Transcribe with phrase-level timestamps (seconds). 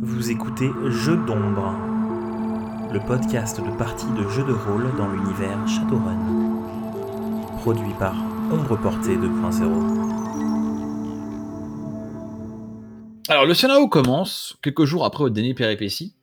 [0.00, 1.74] Vous écoutez Jeux d'ombre,
[2.92, 6.16] le podcast de partie de jeux de rôle dans l'univers Shadowrun.
[7.62, 8.14] Produit par
[8.52, 9.64] Ombre Portée 2.0.
[13.28, 16.14] Alors, le scénario commence quelques jours après votre dernier péripétie.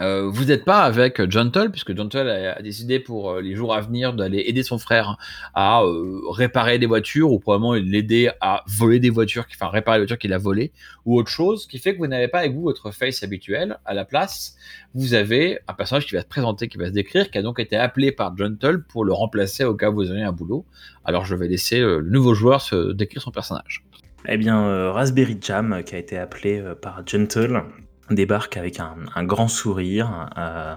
[0.00, 3.74] Euh, vous n'êtes pas avec Gentle, puisque Gentle a, a décidé pour euh, les jours
[3.74, 5.18] à venir d'aller aider son frère
[5.54, 10.02] à euh, réparer des voitures, ou probablement l'aider à voler des voitures, enfin réparer les
[10.02, 10.72] voitures qu'il a volées,
[11.04, 13.78] ou autre chose, ce qui fait que vous n'avez pas avec vous votre face habituel.
[13.84, 14.56] À la place,
[14.94, 17.60] vous avez un personnage qui va se présenter, qui va se décrire, qui a donc
[17.60, 20.64] été appelé par Gentle pour le remplacer au cas où vous avez un boulot.
[21.04, 23.84] Alors je vais laisser le nouveau joueur se décrire son personnage.
[24.26, 27.62] Eh bien, Raspberry Jam, qui a été appelé par Gentle,
[28.10, 30.74] débarque avec un, un grand sourire, euh,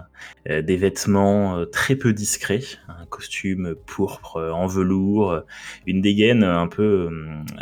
[0.49, 5.41] euh, des vêtements euh, très peu discrets, un costume pourpre en velours,
[5.85, 7.09] une dégaine un peu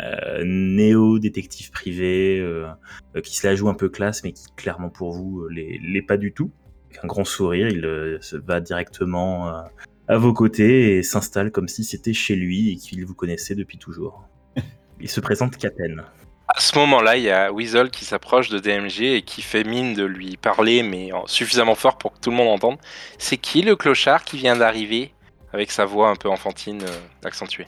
[0.00, 2.68] euh, néo-détective privé, euh,
[3.22, 6.32] qui se la joue un peu classe, mais qui clairement pour vous l'est pas du
[6.32, 6.50] tout.
[6.90, 9.64] Avec un grand sourire, il se va directement
[10.08, 13.78] à vos côtés et s'installe comme si c'était chez lui et qu'il vous connaissait depuis
[13.78, 14.28] toujours.
[15.00, 16.04] Il se présente Katen.
[16.48, 19.94] À ce moment-là, il y a Weasel qui s'approche de DMG et qui fait mine
[19.94, 22.78] de lui parler, mais en- suffisamment fort pour que tout le monde entende.
[23.18, 25.12] C'est qui le clochard qui vient d'arriver
[25.52, 27.66] Avec sa voix un peu enfantine euh, accentuée.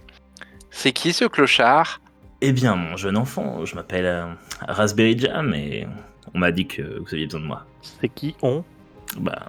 [0.71, 2.01] C'est qui ce clochard?
[2.41, 4.27] Eh bien, mon jeune enfant, je m'appelle euh,
[4.61, 5.87] Raspberry Jam et
[6.35, 7.67] on m'a dit que vous aviez besoin de moi.
[7.83, 8.63] C'est qui on?
[9.19, 9.47] Bah,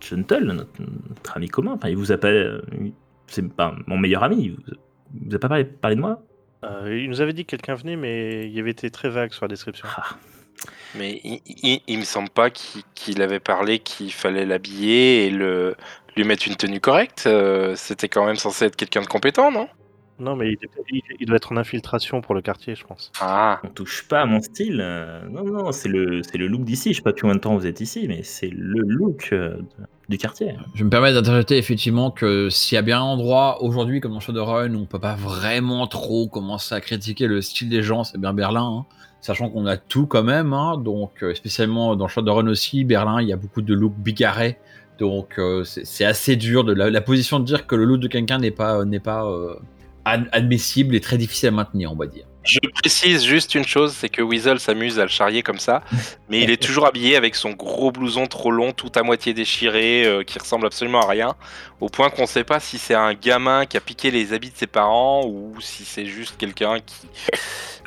[0.00, 0.70] Gentle, notre,
[1.08, 2.34] notre ami commun, enfin, il vous appelle.
[2.36, 2.90] euh,
[3.26, 4.62] C'est pas mon meilleur ami, il vous,
[5.28, 6.22] vous a pas parlé, parlé de moi?
[6.64, 9.44] Euh, Il nous avait dit que quelqu'un venait, mais il avait été très vague sur
[9.44, 9.86] la description.
[9.96, 10.16] Ah,
[10.94, 15.74] Mais il, il- il me semble pas qu'il avait parlé qu'il fallait l'habiller et le,
[16.16, 17.24] lui mettre une tenue correcte.
[17.26, 19.68] Euh, C'était quand même censé être quelqu'un de compétent, non?
[20.18, 20.58] Non, mais il,
[20.90, 23.10] il- il doit être en infiltration pour le quartier, je pense.
[23.20, 24.80] Ah, On touche pas à mon style.
[24.82, 26.90] euh, non, non, c'est le, c'est le look d'ici.
[26.92, 29.64] Je sais pas depuis combien de temps vous êtes ici, mais c'est le look de-
[30.74, 34.20] Je me permets d'interjeter effectivement que s'il y a bien un endroit aujourd'hui comme dans
[34.20, 38.18] Shadowrun où on peut pas vraiment trop commencer à critiquer le style des gens, c'est
[38.18, 38.80] bien Berlin.
[38.80, 38.86] hein.
[39.20, 43.28] Sachant qu'on a tout quand même, hein, donc euh, spécialement dans Shadowrun aussi, Berlin, il
[43.28, 44.58] y a beaucoup de looks bigarrés.
[44.98, 48.38] Donc euh, c'est assez dur de la, position de dire que le look de quelqu'un
[48.38, 49.54] n'est pas euh,
[50.04, 52.24] ad- admissible et très difficile à maintenir, on va dire.
[52.42, 55.82] Je précise juste une chose, c'est que Weasel s'amuse à le charrier comme ça,
[56.30, 60.06] mais il est toujours habillé avec son gros blouson trop long, tout à moitié déchiré,
[60.06, 61.34] euh, qui ressemble absolument à rien,
[61.80, 64.56] au point qu'on sait pas si c'est un gamin qui a piqué les habits de
[64.56, 67.08] ses parents ou si c'est juste quelqu'un qui,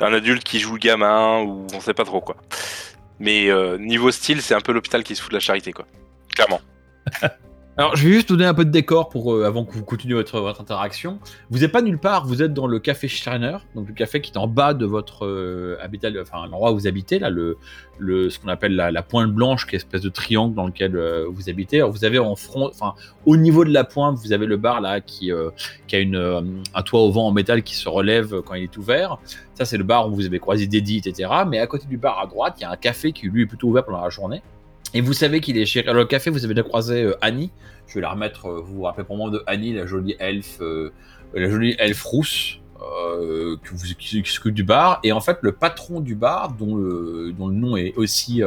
[0.00, 2.36] un adulte qui joue le gamin ou on sait pas trop quoi.
[3.18, 5.86] Mais euh, niveau style, c'est un peu l'hôpital qui se fout de la charité quoi,
[6.34, 6.60] clairement.
[7.76, 9.84] Alors, je vais juste vous donner un peu de décor pour euh, avant que vous
[9.84, 11.18] continuiez votre, interaction.
[11.50, 14.30] Vous n'êtes pas nulle part, vous êtes dans le café Sterner, donc le café qui
[14.30, 17.58] est en bas de votre euh, habitat, enfin l'endroit où vous habitez, là, le,
[17.98, 21.26] ce qu'on appelle la, pointe blanche, qui est une espèce de triangle dans lequel euh,
[21.28, 21.78] vous habitez.
[21.78, 22.94] Alors, vous avez en front, enfin,
[23.26, 27.00] au niveau de la pointe, vous avez le bar là qui, a une, un toit
[27.00, 29.18] au vent en métal qui se relève quand il est ouvert.
[29.54, 31.28] Ça, c'est le bar où vous avez croisé Dédi, etc.
[31.48, 33.46] Mais à côté du bar à droite, il y a un café qui lui est
[33.46, 34.42] plutôt ouvert pendant la journée.
[34.96, 37.50] Et vous savez qu'il est chez alors, café, vous avez déjà croisé euh, Annie.
[37.88, 38.46] Je vais la remettre.
[38.46, 40.92] euh, vous vous rappelez pour moi de Annie, la jolie elfe, euh,
[41.34, 42.60] la jolie elfe rousse
[43.98, 45.00] qui, qui s'occupe du bar.
[45.02, 48.42] Et en fait, le patron du bar, dont le, dont le nom est aussi,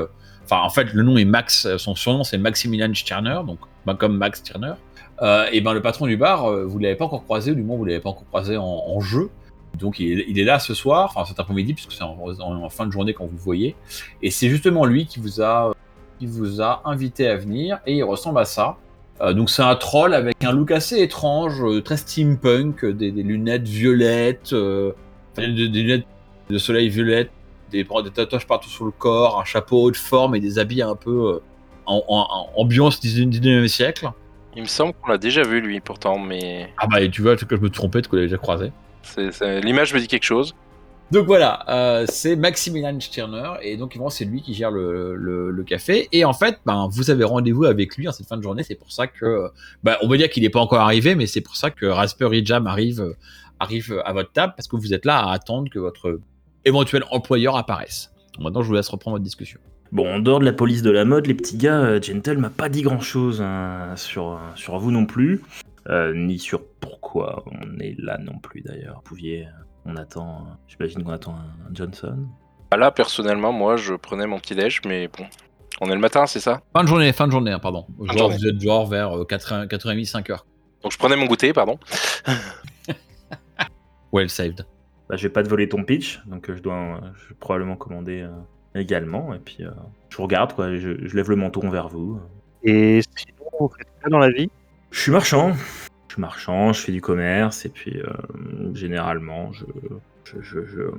[0.46, 1.68] enfin en fait, le nom est Max.
[1.78, 4.74] Son surnom c'est Maximilian Sterner, donc ben, comme Max Sterner.
[5.22, 7.78] Euh, et ben le patron du bar, vous l'avez pas encore croisé, ou du moins
[7.78, 9.32] vous l'avez pas encore croisé en, jeu.
[9.80, 12.86] Donc il est, il est là ce soir, enfin cet après-midi, puisque c'est en fin
[12.86, 13.76] de journée quand vous le voyez.
[14.22, 15.74] Et c'est justement lui qui vous a
[16.20, 18.78] qui vous a invité à venir et il ressemble à ça.
[19.22, 23.12] Euh, donc c'est un troll avec un look assez étrange, euh, très steampunk, euh, des,
[23.12, 24.92] des lunettes violettes, euh,
[25.38, 26.06] des, des lunettes
[26.50, 27.32] de soleil violettes,
[27.72, 30.96] des, des tatouages partout sur le corps, un chapeau haute forme et des habits un
[30.96, 31.40] peu
[31.86, 34.10] en, en- en ambiance 19e siècle.
[34.56, 37.36] Il me semble qu'on l'a déjà vu lui pourtant, mais Ah bah et tu vois
[37.36, 38.72] que je me trompais, que je l'avais déjà croisé.
[39.64, 40.56] l'image me dit quelque chose.
[41.10, 46.26] Donc voilà, euh, c'est Maximilian Stirner et donc c'est lui qui gère le, café et
[46.26, 48.92] en fait ben vous avez rendez-vous avec lui en cette fin de journée c'est pour
[48.92, 49.50] ça que
[49.84, 52.46] ben, on va dire qu'il n'est pas encore arrivé mais c'est pour ça que Raspberry
[52.46, 53.18] Jam arrive euh,
[53.60, 56.20] arrive à votre table parce que vous êtes là à attendre que votre
[56.64, 58.14] éventuel employeur apparaisse.
[58.40, 59.60] Maintenant je vous laisse reprendre votre discussion.
[59.94, 62.50] Bon, en dehors de la police de la mode, les petits gars, euh, Gentle m'a
[62.50, 63.42] pas dit grand chose
[63.96, 64.40] sur,
[64.78, 65.42] vous non plus,
[65.88, 68.96] euh, ni sur pourquoi on est là non plus d'ailleurs.
[68.96, 69.48] Vous pouviez.
[69.88, 70.46] Euh, On attend.
[70.48, 72.18] euh, J'imagine qu'on attend un, un Johnson.
[72.72, 75.26] Ah, Là personnellement, moi je prenais mon petit déj, mais bon,
[75.82, 76.62] on est le matin, c'est ça?
[76.74, 77.86] Fin de journée, fin de journée hein, pardon.
[78.02, 78.38] Genre, journée.
[78.38, 80.40] vous êtes genre vers euh, 4h, 4h30, 5h.
[80.84, 81.80] Donc je prenais mon goûter, pardon.
[84.14, 84.66] Well saved.
[85.10, 87.36] Bah, je vais pas te voler ton pitch, donc euh, je dois euh, je vais
[87.40, 88.30] probablement commander euh,
[88.80, 89.34] également.
[89.34, 89.72] Et puis, euh,
[90.10, 90.76] je regarde, quoi.
[90.76, 92.20] Je, je lève le menton vers vous.
[92.64, 94.50] Et sinon, vous faites quoi dans la vie?
[94.92, 95.54] Je suis marchand.
[96.18, 97.66] Je marchand, je fais du commerce.
[97.66, 98.12] Et puis, euh,
[98.74, 99.66] généralement, je,
[100.26, 100.92] je, je, je-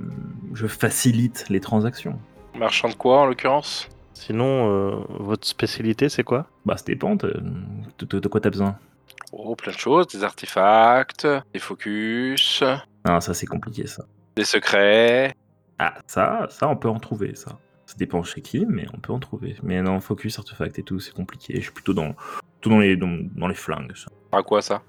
[0.53, 2.17] je facilite les transactions.
[2.55, 3.89] Marchand de quoi en l'occurrence?
[4.13, 6.47] Sinon, euh, votre spécialité, c'est quoi?
[6.65, 7.15] Bah, ça dépend.
[7.15, 7.37] De,
[7.99, 8.77] de- de quoi t'as besoin?
[9.33, 12.63] Oh, plein de choses, des artefacts, des focus,
[13.03, 14.03] Ah, ça, c'est compliqué, ça.
[14.37, 15.33] des secrets.
[15.79, 17.59] Ah, ça, ça, on peut en trouver, ça.
[17.85, 19.57] Ça dépend chez qui, mais on peut en trouver.
[19.63, 21.55] Mais non, focus, artefact et tout, c'est compliqué.
[21.57, 22.13] Je suis plutôt dans,
[22.61, 24.07] plutôt dans, les, dans, dans les flingues, ça.
[24.31, 24.81] À quoi ça?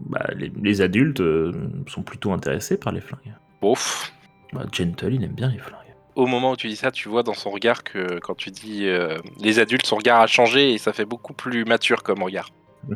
[0.00, 1.52] Bah, les, les adultes euh,
[1.86, 3.34] sont plutôt intéressés par les flingues.
[3.60, 4.12] Bof.
[4.52, 5.76] Bah, Gentle, il aime bien les flingues.
[6.16, 8.86] Au moment où tu dis ça, tu vois dans son regard que quand tu dis
[8.86, 12.50] euh, les adultes, son regard a changé et ça fait beaucoup plus mature comme regard.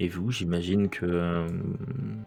[0.00, 1.46] Et vous, j'imagine que euh,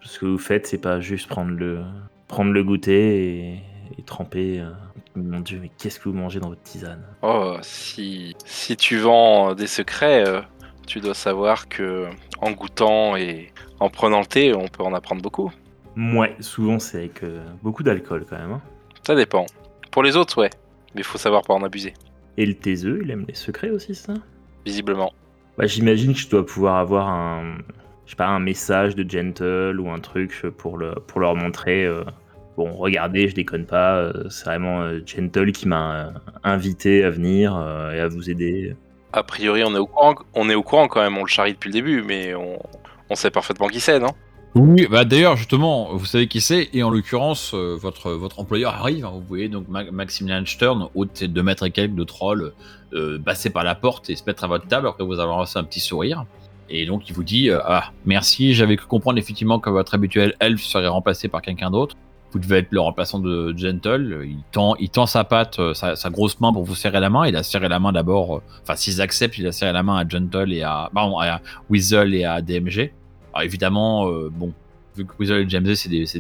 [0.02, 1.84] ce que vous faites, c'est pas juste prendre le,
[2.30, 3.62] prendre le goûter et,
[3.98, 4.64] et tremper.
[5.16, 7.04] mon dieu, mais qu'est-ce que vous mangez dans votre tisane?
[7.22, 10.24] Oh, si, si tu vends des secrets,
[10.88, 12.08] tu dois savoir que
[12.42, 15.52] en goûtant et en prenant le thé, on peut en apprendre beaucoup.
[15.96, 18.52] Ouais, souvent c'est avec euh, beaucoup d'alcool quand même.
[18.54, 18.62] hein.
[19.06, 19.46] Ça dépend.
[19.92, 20.50] Pour les autres, ouais.
[20.96, 21.94] Mais il faut savoir pas en abuser,
[22.38, 24.14] Et le taiseux, il aime les secrets aussi, ça?
[24.66, 25.12] Visiblement.
[25.58, 27.58] Bah, j'imagine que je dois pouvoir avoir un,
[28.06, 31.86] je sais pas, un message de Gentle ou un truc pour, le, pour leur montrer.
[31.86, 32.04] euh,
[32.58, 36.12] bon, regardez, je déconne pas, euh, c'est vraiment euh, Gentle qui m'a euh,
[36.44, 38.76] invité à venir euh, et à vous aider.
[39.18, 41.54] A priori, on est au courant, on est au courant quand même, on le charrie
[41.54, 44.12] depuis le début, mais on, sait parfaitement qui c'est, non?
[44.54, 49.06] Oui, bah d'ailleurs, justement, vous savez qui c'est, et en l'occurrence, euh, votre, employeur arrive.
[49.06, 52.54] hein, vous voyez donc Ma- Maximilian Stern, haut de 2 mètres et quelques de troll,
[52.94, 55.58] euh, passer par la porte et se mettre à votre table après vous avoir lancé
[55.58, 56.26] un petit sourire.
[56.70, 60.36] Et donc il vous dit euh, Ah, merci, j'avais cru comprendre effectivement que votre habituel
[60.40, 61.96] elfe serait remplacé par quelqu'un d'autre.
[62.38, 64.28] Vous devez être le remplaçant de Gentle.
[64.80, 67.26] Il tend, sa patte, euh, sa, grosse main pour vous serrer la main.
[67.26, 69.98] Il a serré la main d'abord, euh, enfin, s'ils acceptent, il a serré la main
[69.98, 71.18] à Gentle et à, pardon,
[71.72, 72.94] Weasel et à DMG.
[73.42, 74.54] Évidemment, euh, bon,
[74.96, 76.20] vu que Weasel et James c'est des, c'est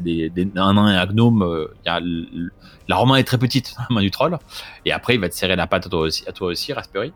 [0.00, 4.38] des, des, un et un gnome, la main est très petite, la main du troll.
[4.84, 7.14] Et après, il va te serrer la patte à toi aussi, Raspberry.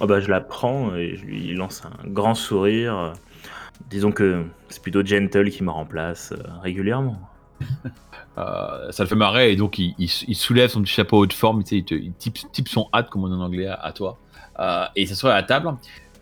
[0.00, 3.12] Oh bah, je la prends et je lui lance un grand sourire.
[3.90, 6.32] Disons que c'est plutôt Gentle qui me remplace
[6.62, 7.20] régulièrement.
[8.36, 11.84] Euh, ça le fait marrer et donc il, soulève son petit chapeau haute forme, il,
[11.84, 14.18] type, son hâte, comme on dit en anglais, à, toi.
[14.58, 15.72] Euh, et il s'assoit à la table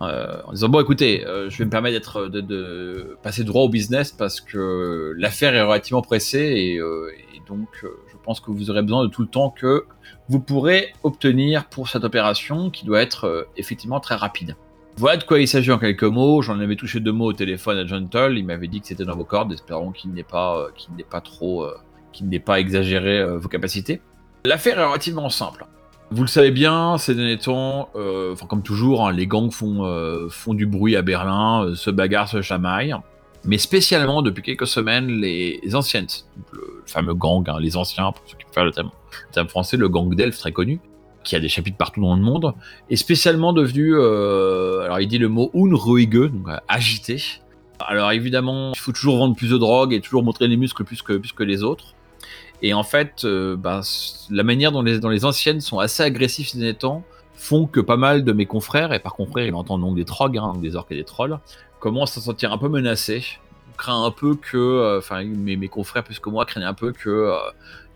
[0.03, 3.69] euh, en disant Bon, écoutez, euh, je vais me permettre d'être, de, passer droit au
[3.69, 6.81] business parce que l'affaire est relativement pressée et,
[7.49, 9.87] donc je pense que vous aurez besoin de tout le temps que
[10.29, 14.55] vous pourrez obtenir pour cette opération qui doit être effectivement très rapide.
[14.99, 16.43] Voilà de quoi il s'agit en quelques mots.
[16.43, 18.35] J'en avais touché deux mots au téléphone à Gentle.
[18.37, 19.53] Il m'avait dit que c'était dans vos cordes.
[19.53, 21.77] Espérons qu'il n'ait pas, euh, qu'il n'ait pas trop, euh,
[22.13, 24.01] qu'il n'ait pas exagéré euh, vos capacités.
[24.45, 25.67] L'affaire est relativement simple.
[26.11, 27.89] Vous le savez bien, ces derniers temps,
[28.51, 32.95] comme toujours, hein, les gangs font, du bruit à Berlin, euh, se bagarrent, se chamaillent.
[33.45, 36.07] Mais spécialement depuis quelques semaines, les anciennes,
[36.37, 38.91] donc le fameux gang, hein, les anciens, pour ceux qui préfèrent le terme,
[39.29, 40.81] le terme français, le gang d'elfes très connu,
[41.23, 42.55] qui a des chapitres partout dans le monde,
[42.91, 47.23] est spécialement devenu, euh, alors il dit le mot unruhige, donc euh, agité.
[47.81, 51.03] Alors évidemment, il faut toujours vendre plus de drogue et toujours montrer les muscles plus
[51.03, 51.95] que, plus que les autres.
[52.63, 53.81] Et en fait, euh, ben,
[54.31, 57.03] la manière dont les, les anciennes sont assez agressifs ces derniers temps
[57.35, 60.39] font que pas mal de mes confrères, et par confrères il entend donc des trogs,
[60.39, 61.39] hein, des orques et des trolls,
[61.81, 63.25] commencent à se sentir un peu menacés.
[63.77, 67.33] Craint un peu que, enfin mes, mes confrères plus que moi craignent un peu que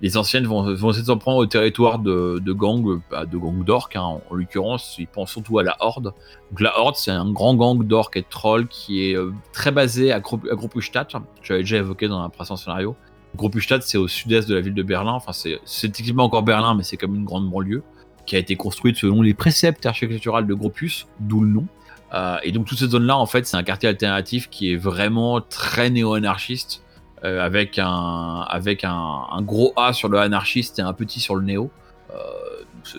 [0.02, 4.02] les anciennes vont, vont s'en prendre au territoire de, gangs, bah, de gangs d'orques, hein,
[4.02, 6.12] en, en l'occurrence, ils pensent surtout à la Horde.
[6.50, 9.70] Donc la Horde, c'est un grand gang d'orques et de trolls qui est euh, très
[9.70, 11.12] basé à, Gro- à Großstadt,
[11.42, 12.94] j'avais déjà évoqué dans un précédent scénario.
[13.36, 16.82] Großstadt, c'est au sud-est de la ville de Berlin, enfin c'est techniquement encore Berlin, mais
[16.82, 17.82] c'est comme une grande banlieue,
[18.26, 21.66] qui a été construite selon les préceptes architecturaux de Gropius, d'où le nom.
[22.14, 25.40] Euh, et donc toute cette zone-là, en fait, c'est un quartier alternatif qui est vraiment
[25.40, 26.82] très néo-anarchiste,
[27.26, 31.42] euh, avec, un, avec un, gros A sur le anarchiste et un petit sur le
[31.44, 31.70] néo.
[32.14, 32.14] Euh,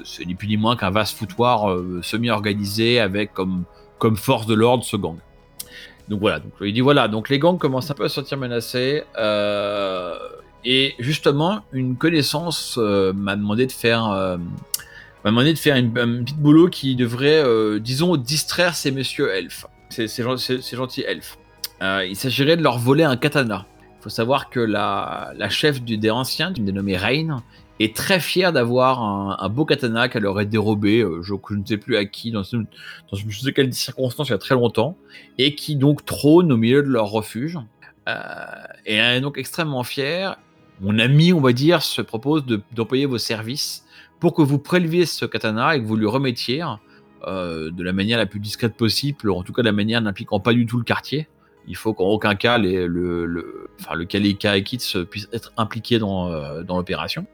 [0.04, 3.64] c'est- ni plus ni moins qu'un vaste foutoir euh, semi-organisé avec comme,
[4.00, 5.16] comme force de l'ordre ce gang.
[6.10, 8.38] Donc voilà, donc il dit voilà, donc les gangs commencent un peu à se sentir
[8.38, 9.04] menacés.
[10.66, 14.08] et justement, une connaissance m'a demandé de faire,
[15.24, 17.44] m'a demandé de faire une, un petit boulot qui devrait,
[17.80, 21.38] disons, distraire ces messieurs elfes, ces, ces, ces- gentils elfes.
[21.82, 23.66] Il s'agirait de leur voler un katana.
[24.00, 27.44] Il faut savoir que la, la chef du, des anciens, dénommée Rain,
[27.80, 31.96] est très fière d'avoir un, beau katana qu'elle aurait dérobé, euh, je, ne sais plus
[31.96, 34.98] à qui, dans, dans je ne sais quelle circonstance il y a très longtemps,
[35.38, 37.58] et qui donc trône au milieu de leur refuge.
[38.08, 38.14] Euh,
[38.86, 40.38] et elle est donc extrêmement fière.
[40.80, 43.84] mon ami, on va dire, se propose de- d'employer vos services
[44.20, 46.64] pour que vous préleviez ce katana et que vous lui remettiez
[47.28, 50.40] euh, de la manière la plus discrète possible, en tout cas de la manière n'impliquant
[50.40, 51.28] pas du tout le quartier.
[51.68, 56.64] Il faut qu'en aucun cas le, le, enfin, le Kids puisse être impliqué dans, euh,
[56.64, 57.26] dans l'opération.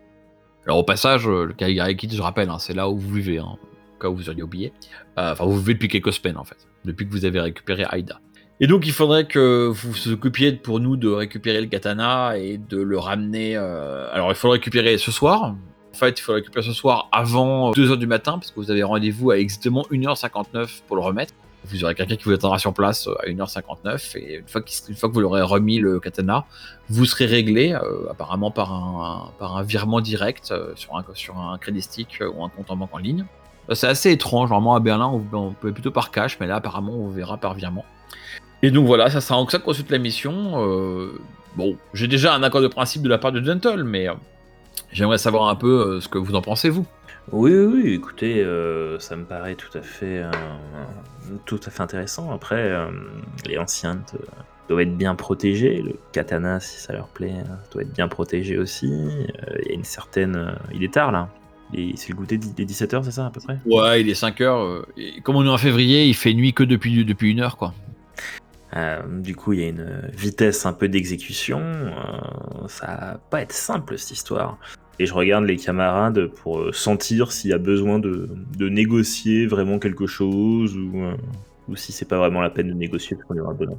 [0.65, 3.37] Alors au passage, euh, le Caligari Kids, je rappelle, hein, c'est là où vous vivez,
[3.39, 3.57] hein,
[3.95, 4.73] au cas où vous auriez oublié.
[5.19, 8.19] Euh, Enfin, vous vivez depuis quelques semaines en fait, depuis que vous avez récupéré Aïda.
[8.59, 12.57] Et donc il faudrait que vous vous occupiez pour nous de récupérer le katana et
[12.57, 13.55] de le ramener.
[13.57, 15.55] Alors il faut le récupérer ce soir.
[15.93, 18.71] En fait, il faut le récupérer ce soir avant 2h du matin parce que vous
[18.71, 21.33] avez rendez-vous à exactement 1h59 pour le remettre.
[21.65, 25.13] Vous aurez quelqu'un qui vous attendra sur place euh, à 1h59 et une fois, que
[25.13, 26.45] vous l'aurez remis le katana,
[26.89, 31.81] vous serez réglé euh, apparemment par un, virement direct euh, sur, un, sur un crédit
[31.81, 33.25] stick ou un compte en banque en ligne.
[33.71, 37.07] C'est assez étrange, normalement à Berlin on, peut plutôt par cash, mais là apparemment on
[37.07, 37.85] verra par virement.
[38.61, 41.07] Et donc voilà, ça sera en ça qu'on la mission.
[41.55, 44.07] Bon, j'ai déjà un accord de principe de la part de Gentle, mais
[44.91, 46.85] j'aimerais savoir un peu ce que vous en pensez vous.
[47.31, 48.45] Oui, oui, écoutez,
[48.99, 50.23] ça me paraît tout à fait,
[51.45, 52.31] tout à fait intéressant.
[52.31, 52.87] Après, euh,
[53.45, 54.01] les anciens
[54.67, 55.81] doivent être bien protégés.
[55.81, 58.91] Le katana, si ça leur plaît, euh, doit être bien protégé aussi.
[58.91, 60.55] Euh, Il y a une certaine.
[60.73, 61.29] il est tard là.
[61.95, 63.57] C'est le goûter des 17h, c'est ça à peu près?
[63.65, 64.85] Ouais, il est 5 heures.
[64.95, 67.73] et comme on est en février, il fait nuit que depuis, depuis une heure, quoi.
[68.75, 71.59] Euh, du coup, il y a une vitesse un peu d'exécution.
[71.61, 74.57] euh, ça va pas être simple cette histoire.
[74.99, 79.47] Et je regarde les camarades pour euh, sentir s'il y a besoin de, de négocier
[79.47, 81.15] vraiment quelque chose ou, euh,
[81.67, 83.77] ou si c'est pas vraiment la peine de négocier parce qu'on aura entente.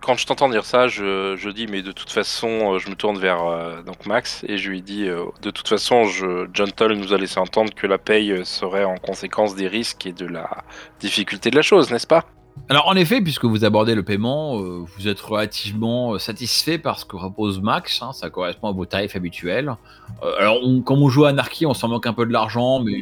[0.00, 2.94] Quand je t'entends dire ça, je, je dis, mais de toute façon, euh, je me
[2.94, 7.18] tourne vers donc Max et je lui dis, de toute façon, je, Gentle nous a
[7.18, 10.64] laissé entendre que la paye serait en conséquence des risques et de la
[11.00, 12.24] difficulté de la chose, n'est-ce pas?
[12.68, 16.98] Alors en effet, puisque vous abordez le paiement, euh, vous êtes relativement euh, satisfait par
[16.98, 19.74] ce que repose Max, hein, ça correspond à vos tarifs habituels.
[20.22, 23.00] Euh, alors comme on joue à Anarchy, on s'en manque un peu de l'argent, mais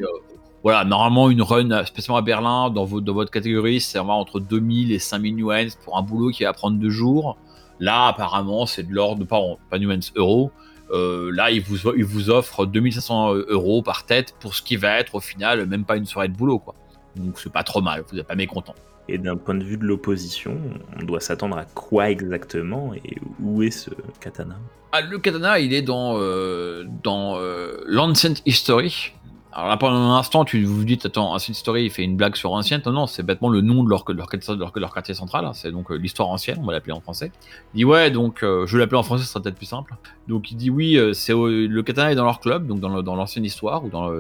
[0.63, 4.99] voilà, normalement une run, spécialement à Berlin, dans, votre- catégorie, c'est vraiment entre 2000 et
[4.99, 7.37] 5000 nuances pour un boulot qui va prendre deux jours.
[7.79, 10.51] Là, apparemment, c'est de l'ordre, pas, pas nuances, euros.
[10.93, 15.15] Là, il vous, il vous offre 2500 euros par tête pour ce qui va être
[15.17, 16.75] au final même pas une soirée de boulot, quoi.
[17.17, 18.75] Donc c'est pas trop mal, vous n'êtes pas mécontent.
[19.09, 20.59] Et d'un point de vue de l'opposition,
[21.01, 24.57] on doit s'attendre à quoi exactement et où est ce katana?
[24.93, 29.13] Ah, le katana, il est dans, euh, dans euh, l'Ancient History.
[29.57, 32.37] Alors là, pendant un instant, tu vous dites, attends, Ancient History, il fait une blague
[32.37, 32.81] sur Ancient.
[32.85, 35.47] Non, non, c'est bêtement le nom de leur, de leur, de leur, de quartier central.
[35.47, 35.55] hein.
[35.55, 37.33] C'est donc euh, l'histoire ancienne, on va l'appeler en français.
[37.73, 39.95] Il dit, ouais, donc, euh, je vais l'appeler en français, ce sera peut-être plus simple.
[40.29, 43.47] Donc il dit, oui, euh, c'est le katana est dans leur club, donc dans l'ancienne
[43.47, 44.11] histoire, ou dans,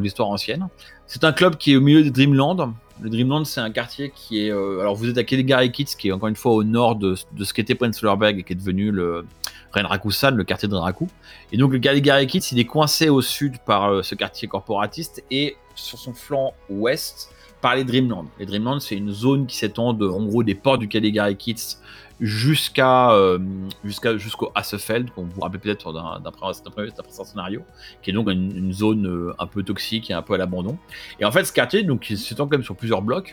[0.00, 0.66] l'histoire ancienne.
[1.06, 2.74] C'est un club qui est au milieu des Dreamland.
[3.00, 4.50] Le Dreamland, c'est un quartier qui est.
[4.50, 7.44] alors, vous êtes à Caligari Kids, qui est encore une fois au nord de, de
[7.44, 9.24] ce qu'était Prenzlauer Berg et qui est devenu le
[9.72, 11.08] Renraku-san, le quartier de Renraku.
[11.52, 15.22] Et donc, le Caligari Kids, il est coincé au sud par euh, ce quartier corporatiste
[15.30, 18.26] et sur son flanc ouest par les Dreamland.
[18.38, 21.76] Les Dreamland, c'est une zone qui s'étend de, en gros des ports du Caligari Kids
[22.20, 23.38] jusqu'à euh,
[23.84, 27.62] jusqu'à jusqu'au Hassefeld, qu'on vous rappelle peut-être d'un d'un pré- d'un pré- d'un précédent scénario,
[28.02, 30.78] qui est donc une, zone euh, un peu toxique et un peu à l'abandon.
[31.18, 33.32] Et en fait, ce quartier, donc, s'étend quand même sur plusieurs blocs,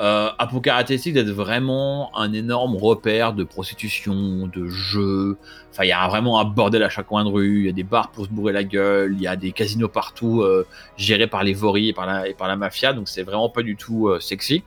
[0.00, 5.36] euh, a pour caractéristique d'être vraiment un énorme repère de prostitution, de jeux.
[5.72, 7.60] Enfin, il y a vraiment un bordel à chaque coin de rue.
[7.60, 9.12] Il y a des bars pour se bourrer la gueule.
[9.14, 12.34] Il y a des casinos partout, euh, gérés par les voris et par la, et
[12.34, 12.92] par la mafia.
[12.94, 14.62] Donc, c'est vraiment pas du tout euh, sexy.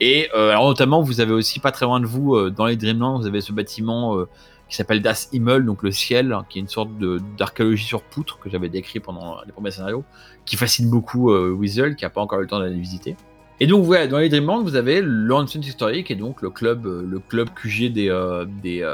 [0.00, 2.76] Et euh, alors, notamment, vous avez aussi pas très loin de vous, euh, dans les
[2.76, 4.28] Dreamlands, vous avez ce bâtiment euh,
[4.68, 6.90] qui s'appelle Das Himmel, donc le ciel, hein, qui est une sorte
[7.36, 10.04] d'archéologie sur poutre que j'avais décrit pendant les premiers scénarios,
[10.46, 13.16] qui fascine beaucoup Weasel, qui a pas encore eu le temps d'aller visiter.
[13.58, 17.18] Et donc, ouais, dans les Dreamlands, vous avez l'Ancient Historic, et donc le club, le
[17.18, 18.08] club QG des,
[18.62, 18.86] des,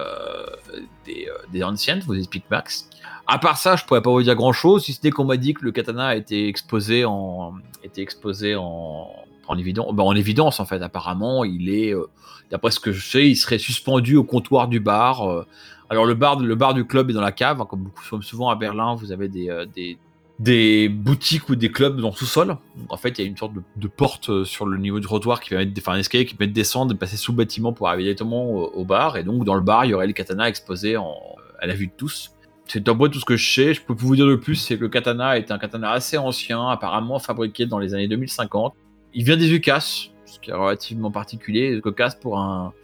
[1.52, 2.88] des, Ancients, vous explique Max.
[3.26, 5.36] À part ça, je pourrais pas vous dire grand chose, si ce n'est qu'on m'a
[5.36, 7.52] dit que le katana a été exposé en,
[7.84, 9.10] était exposé en,
[9.48, 10.82] en, évidence, en évidence, en fait.
[10.82, 12.06] Apparemment, il est, euh,
[12.50, 15.28] d'après ce que je sais, il serait suspendu au comptoir du bar.
[15.28, 15.46] euh.
[15.90, 18.22] alors, le bar, le bar du club est dans la cave, hein, comme beaucoup, comme
[18.22, 22.56] souvent à Berlin, vous avez des, euh, boutiques ou des clubs dans le sous-sol.
[22.88, 25.50] En fait, il y a une sorte de, porte sur le niveau du trottoir qui
[25.50, 27.88] permet de, enfin, un escalier qui permet de descendre, de passer sous le bâtiment pour
[27.88, 29.16] arriver directement au, bar.
[29.16, 31.92] Et donc, dans le bar, il y aurait le katana exposé à la vue de
[31.96, 32.32] tous.
[32.68, 33.74] C'est un peu tout ce que je sais.
[33.74, 36.68] Je peux vous dire de plus, c'est que le katana est un katana assez ancien,
[36.68, 38.74] apparemment fabriqué dans les années 2050.
[39.16, 42.74] Il vient des Ukas, ce qui est relativement particulier, cocasse pour un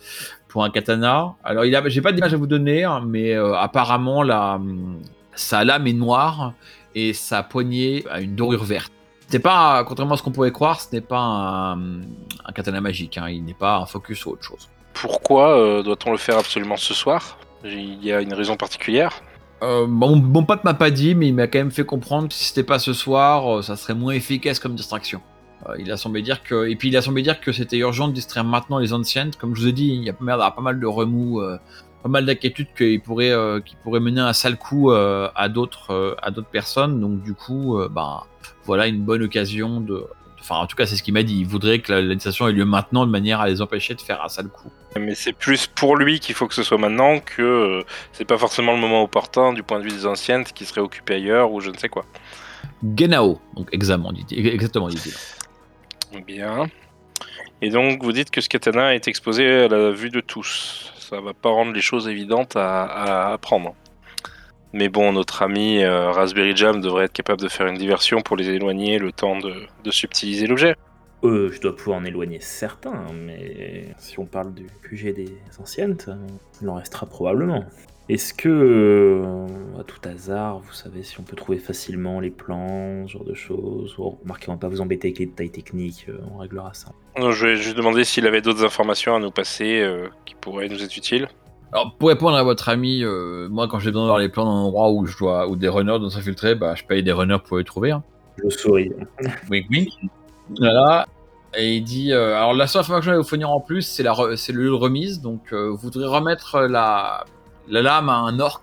[0.49, 1.35] pour un katana.
[1.45, 4.59] Alors, il a, j'ai pas d'image à vous donner, hein, mais euh, apparemment la
[5.35, 6.55] sa lame est noire
[6.95, 8.93] et sa poignée a une dorure verte.
[9.29, 13.19] C'est pas, contrairement à ce qu'on pourrait croire, ce n'est pas un, un katana magique.
[13.19, 14.69] hein, il n'est pas un focus ou autre chose.
[14.95, 17.39] Pourquoi euh, doit-on le faire absolument ce soir?
[17.65, 19.23] Il y a une raison particulière?
[19.63, 22.35] Euh, bon, mon pote m'a pas dit, mais il m'a quand même fait comprendre que
[22.35, 25.21] si c'était pas ce soir, euh, ça serait moins efficace comme distraction.
[25.69, 28.09] Euh, il a semblé dire que, et puis il a semblé dire que c'était urgent
[28.09, 29.31] de distraire maintenant les anciennes.
[29.39, 31.59] Comme je vous ai dit, il y a pas mal, de remous, euh,
[32.03, 36.17] pas mal d'inquiétudes qui pourraient, euh, qui pourraient mener un sale coup euh, à d'autres,
[36.23, 37.01] à d'autres personnes.
[37.01, 38.27] Donc du coup, bah,
[38.65, 40.07] voilà une bonne occasion de.
[40.41, 41.39] Enfin, en tout cas, c'est ce qu'il m'a dit.
[41.39, 44.29] Il voudrait que la, ait lieu maintenant de manière à les empêcher de faire un
[44.29, 44.73] sale coup.
[44.99, 48.73] Mais c'est plus pour lui qu'il faut que ce soit maintenant que c'est pas forcément
[48.73, 51.71] le moment opportun du point de vue des anciennes qui seraient occupées ailleurs ou je
[51.71, 52.05] ne sais quoi.
[52.97, 55.13] Genao, donc examen, dit exactement, dit-il.
[56.27, 56.67] Bien.
[57.61, 60.93] Et donc vous dites que ce katana est exposé à la vue de tous.
[60.99, 63.75] Ça va pas rendre les choses évidentes à, apprendre.
[64.73, 68.37] Mais bon, notre ami euh, Raspberry Jam devrait être capable de faire une diversion pour
[68.37, 69.55] les éloigner le temps de,
[69.85, 70.77] de subtiliser l'objet.
[71.25, 75.97] Euh, je dois pouvoir en éloigner certains, mais si on parle du QG des anciennes,
[76.61, 77.65] il en restera probablement.
[78.13, 83.07] Est-ce que, euh, à tout hasard, vous savez si on peut trouver facilement les plans,
[83.07, 86.05] ce genre de choses Ou remarquez, on va pas vous embêter avec les détails techniques,
[86.11, 86.93] euh, on réglera ça.
[87.19, 90.69] Non, je vais juste demander s'il avait d'autres informations à nous passer euh, qui pourraient
[90.69, 91.27] nous être utiles.
[91.73, 94.51] Alors, pour répondre à votre ami, euh, moi, quand j'ai besoin d'avoir les plans d'un
[94.51, 97.57] endroit où je dois, où des runners doivent s'infiltrer, bah, je paye des runners pour
[97.57, 97.93] les trouver.
[97.93, 98.03] Hein.
[98.45, 98.93] Je souris.
[99.51, 99.89] Wink, wink.
[100.59, 101.07] Voilà.
[101.57, 103.81] Et il dit, euh, alors la seule information que je vais vous fournir en plus,
[103.81, 105.23] c'est la, re- c'est le lieu de remise.
[105.23, 107.25] Donc, euh, vous voudrez remettre la,
[107.69, 108.63] la lame à un orc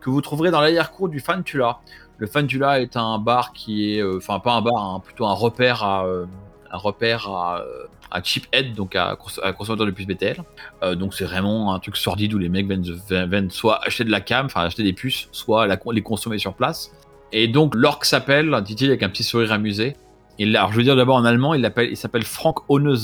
[0.00, 1.78] que vous trouverez dans l'arrière-cour du Fantula.
[2.18, 5.32] Le Fantula est un bar qui est, euh, enfin pas un bar, hein, plutôt un
[5.34, 6.26] repère à, euh,
[6.70, 10.42] un repère à, euh, à cheaphead, donc à, cons- à consommateur de puces BTL.
[10.96, 12.84] Donc c'est vraiment un truc sordide où les mecs viennent,
[13.28, 16.90] viennent- soit acheter de la cam, enfin acheter des puces, soit les consommer sur place.
[17.32, 19.94] Et donc l'orc s'appelle, dit-il avec un petit sourire amusé.
[20.38, 22.94] Là, alors je veux dire d'abord en allemand, il, il s'appelle Frank Ohne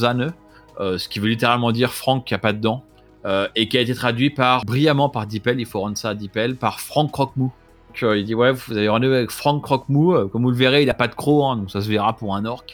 [0.99, 2.85] ce qui veut littéralement dire Frank qui a pas de dents,
[3.27, 6.15] euh, et qui a été traduit par brillamment par Dipel, il faut rendre ça à
[6.15, 7.53] Dipel, par Frank Croque-Mou.
[8.03, 10.83] Euh, il dit ouais, vous avez rendez-vous avec Frank Croque-Mou, euh, comme vous le verrez,
[10.83, 12.65] il a pas de croc, hein, donc ça se verra pour un orc.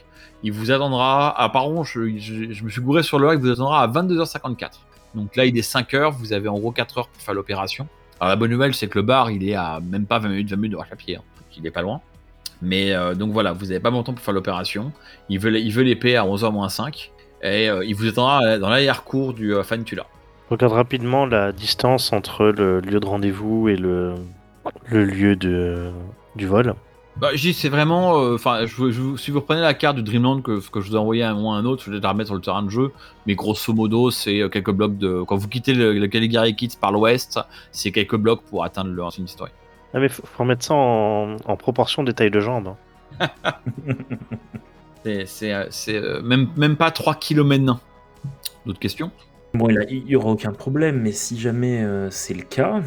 [0.42, 3.89] Il vous attendra, ah pardon, je, me suis gouré sur l'heure, il vous attendra à
[3.89, 4.71] 22h54.
[5.15, 7.86] Donc là, il est 5h, vous avez en gros 4 heures pour faire l'opération.
[8.19, 10.50] Alors la bonne nouvelle, c'est que le bar, il est à même pas 20 minutes,
[10.50, 12.00] 20 minutes de à pied, hein, donc il est pas loin.
[12.63, 14.93] Mais euh, donc voilà, vous avez pas bon temps pour faire l'opération.
[15.28, 17.13] Il veut, l'épée à 11h moins 5.
[17.43, 20.06] Et il vous attendra dans l'arrière-cour du euh, Fantula.
[20.50, 24.15] Regarde rapidement la distance entre le lieu de rendez-vous et le,
[24.91, 25.91] le lieu de,
[26.34, 26.75] du vol.
[27.17, 28.19] Bah, je dis, c'est vraiment.
[28.21, 31.23] euh, Enfin, si vous reprenez la carte du Dreamland que, que je vous ai envoyé
[31.23, 32.71] à un moment ou à un autre, je vais la remettre sur le terrain de
[32.71, 32.93] jeu.
[33.26, 35.23] Mais grosso modo, c'est euh, quelques blocs de.
[35.23, 37.39] Quand vous quittez le, le Caligari Kids par l'ouest,
[37.73, 39.50] c'est quelques blocs pour atteindre le ancienne histoire.
[39.95, 42.75] Ah mais faut, faut remettre ça en, en proportion des tailles de jambes.
[43.21, 43.30] hein.
[45.04, 47.80] C'est euh, même, même pas 3 km nains.
[48.67, 49.10] D'autres questions?
[49.52, 52.82] Bon, il a- il y aura aucun problème, mais si jamais euh, c'est le cas,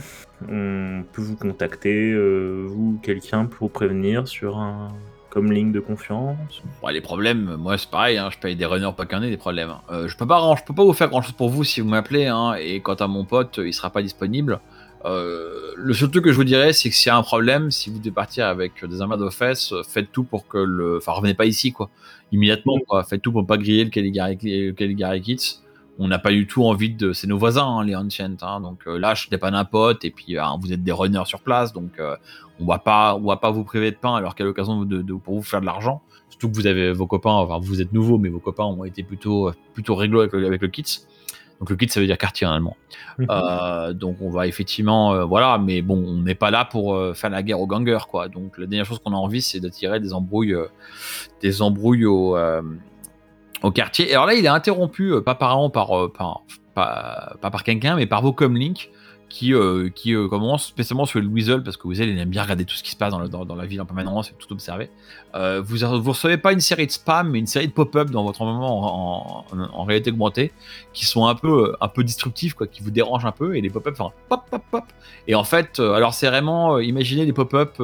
[0.50, 4.90] on peut vous contacter, euh, vous, quelqu'un, pour prévenir sur un
[5.30, 6.62] comme ligne de confiance.
[6.82, 9.72] Bon, les problèmes, moi c'est pareil, hein, je paye des runners pas qu'un des problèmes.
[9.72, 9.82] hein.
[9.92, 11.88] Euh, je peux pas, je peux pas vous faire grand chose pour vous si vous
[11.90, 14.60] m'appelez, hein, et quant à mon pote, il sera pas disponible.
[15.06, 17.72] Euh, le seul truc que je vous dirais, c'est que s'il y a un problème,
[17.72, 20.98] si vous devez partir avec des armes de fesses, faites tout pour que le.
[20.98, 21.90] Enfin, revenez pas ici, quoi.
[22.32, 23.04] Immédiatement, quoi.
[23.04, 25.60] Faites tout pour pas griller le Caligari, le Caligari Kids.
[26.00, 27.14] On n'a pas du tout envie de.
[27.14, 28.36] C'est nos voisins, hein, les Ancients.
[28.42, 31.26] Hein, donc euh, là, je pas d'un pote, et puis euh, vous êtes des runners
[31.26, 32.16] sur place, donc euh,
[32.60, 35.14] on va pas, on va pas vous priver de pain alors qu'à l'occasion de, de-
[35.14, 36.02] pour vous faire de l'argent.
[36.30, 39.04] Surtout que vous avez vos copains, enfin vous êtes nouveaux, mais vos copains ont été
[39.04, 40.84] plutôt, plutôt réglo avec le, avec le kit.
[41.60, 42.76] Donc le kit ça veut dire quartier en allemand.
[43.30, 47.14] Euh, donc on va effectivement, euh, voilà, mais bon, on n'est pas là pour euh,
[47.14, 48.30] faire la guerre aux gangers, quoi.
[48.30, 50.56] Donc la dernière chose qu'on a envie, c'est d'attirer des embrouilles,
[51.42, 52.64] des embrouilles au, euh,
[53.64, 54.10] au quartier.
[54.10, 56.12] Et alors là, il est interrompu, euh, pas par, an, par, euh,
[56.76, 58.90] pas, par quelqu'un, mais par vos comlinks
[59.30, 60.28] qui, euh, qui euh,
[60.60, 62.96] spécialement sur le Weasel, parce que Weasel, il aime bien regarder tout ce qui se
[62.96, 64.92] passe dans, le- dans- la ville en permanence et tout observer.
[65.34, 68.24] Euh, vous, vous recevez pas une série de spam, mais une série de pop-up dans
[68.24, 70.52] votre environnement en, réalité augmentée,
[70.94, 73.72] qui sont un peu, un peu destructifs, quoi, qui vous dérangent un peu, et les
[73.72, 74.84] pop-up un pop, pop, pop.
[75.28, 77.82] Et en fait, alors c'est vraiment, imaginez des pop-up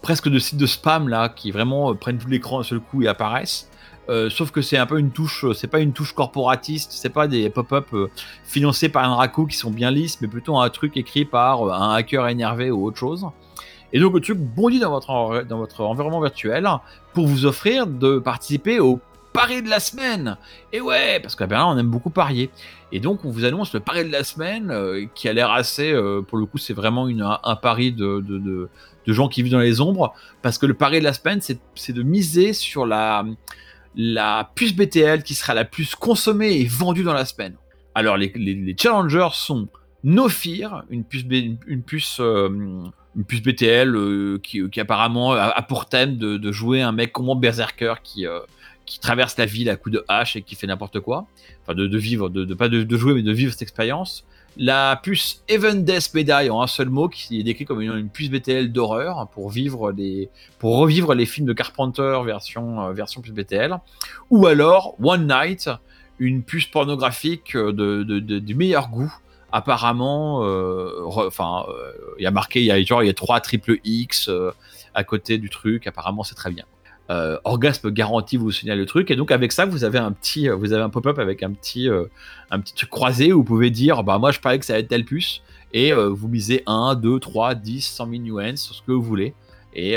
[0.00, 3.08] presque de sites de spam, là, qui vraiment prennent tout l'écran d'un seul coup et
[3.08, 3.68] apparaissent.
[4.08, 7.10] Euh, sauf que c'est un peu une touche, euh, c'est pas une touche corporatiste, c'est
[7.10, 8.08] pas des pop-up euh,
[8.44, 11.94] financés par un raco qui sont bien lisses, mais plutôt un truc écrit par un
[11.94, 13.26] hacker énervé ou autre chose.
[13.92, 16.66] Et donc le truc bondit dans votre, dans votre environnement virtuel
[17.12, 19.00] pour vous offrir de participer au
[19.34, 20.36] pari de la semaine.
[20.72, 22.50] Et ouais, parce qu'à Berlin on aime beaucoup parier.
[22.92, 24.74] Et donc on vous annonce le pari de la semaine
[25.14, 25.94] qui a l'air assez,
[26.28, 28.68] pour le coup c'est vraiment une, un, pari de, de, de-
[29.06, 31.92] de gens qui vivent dans les ombres, parce que le pari de la semaine c'est
[31.92, 33.24] de miser sur la,
[33.96, 37.54] la puce BTL qui sera la plus consommée et vendue dans la semaine.
[37.94, 39.68] Alors les, challengers sont
[40.04, 46.16] No Fear, une puce, B- une puce, euh, BTL euh, qui, apparemment a, pour thème
[46.16, 48.38] de, jouer un mec comme berserker qui, euh,
[48.86, 51.26] qui traverse la ville à coups de hache et qui fait n'importe quoi.
[51.62, 54.24] Enfin, de, vivre, de, de pas de jouer, mais de vivre cette expérience.
[54.56, 58.08] La puce Even Death Medai en un seul mot, qui est décrit comme une, une
[58.08, 59.94] puce BTL d'horreur pour vivre
[60.58, 63.76] pour revivre les films de Carpenter version, euh, version puce BTL.
[64.30, 65.70] Ou alors One Night,
[66.18, 69.12] une puce pornographique euh, de, du meilleur goût.
[69.50, 71.64] Apparemment, euh, enfin,
[72.18, 74.30] il y a marqué, il y a il y a trois triple X
[74.92, 75.86] à côté du truc.
[75.86, 76.64] Apparemment, c'est très bien.
[77.10, 79.10] Euh, orgasme garanti vous signale le truc.
[79.10, 81.52] Et donc avec ça vous avez un petit euh, vous avez un pop-up avec un
[81.52, 82.04] petit euh,
[82.50, 84.78] un petit truc croisé où vous pouvez dire bah moi je parie que ça va
[84.80, 85.40] être telle puce.
[85.72, 89.02] Et euh, vous misez 1 2 3 10 100 000 nuances sur ce que vous
[89.02, 89.32] voulez.
[89.74, 89.96] Et,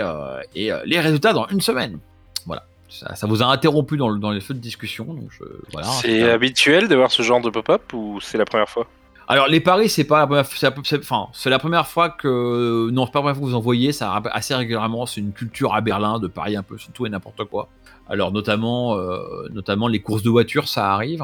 [0.55, 1.97] et les résultats dans une semaine.
[2.45, 2.63] Voilà.
[2.89, 5.05] Ça, ça vous a interrompu dans, le- dans les feux de discussion.
[5.05, 8.69] Donc je- voilà C'est habituel de voir ce genre de pop-up ou c'est la première
[8.69, 8.85] fois?
[9.31, 13.05] Alors les paris, c'est pas la première, c'est enfin, c'est la première fois que non,
[13.05, 15.05] c'est pas la première fois que vous en voyez, ça assez régulièrement.
[15.05, 17.69] C'est une culture à Berlin de parier un peu sur tout et n'importe quoi.
[18.09, 21.23] Alors notamment, euh, notamment les courses de voitures, ça arrive.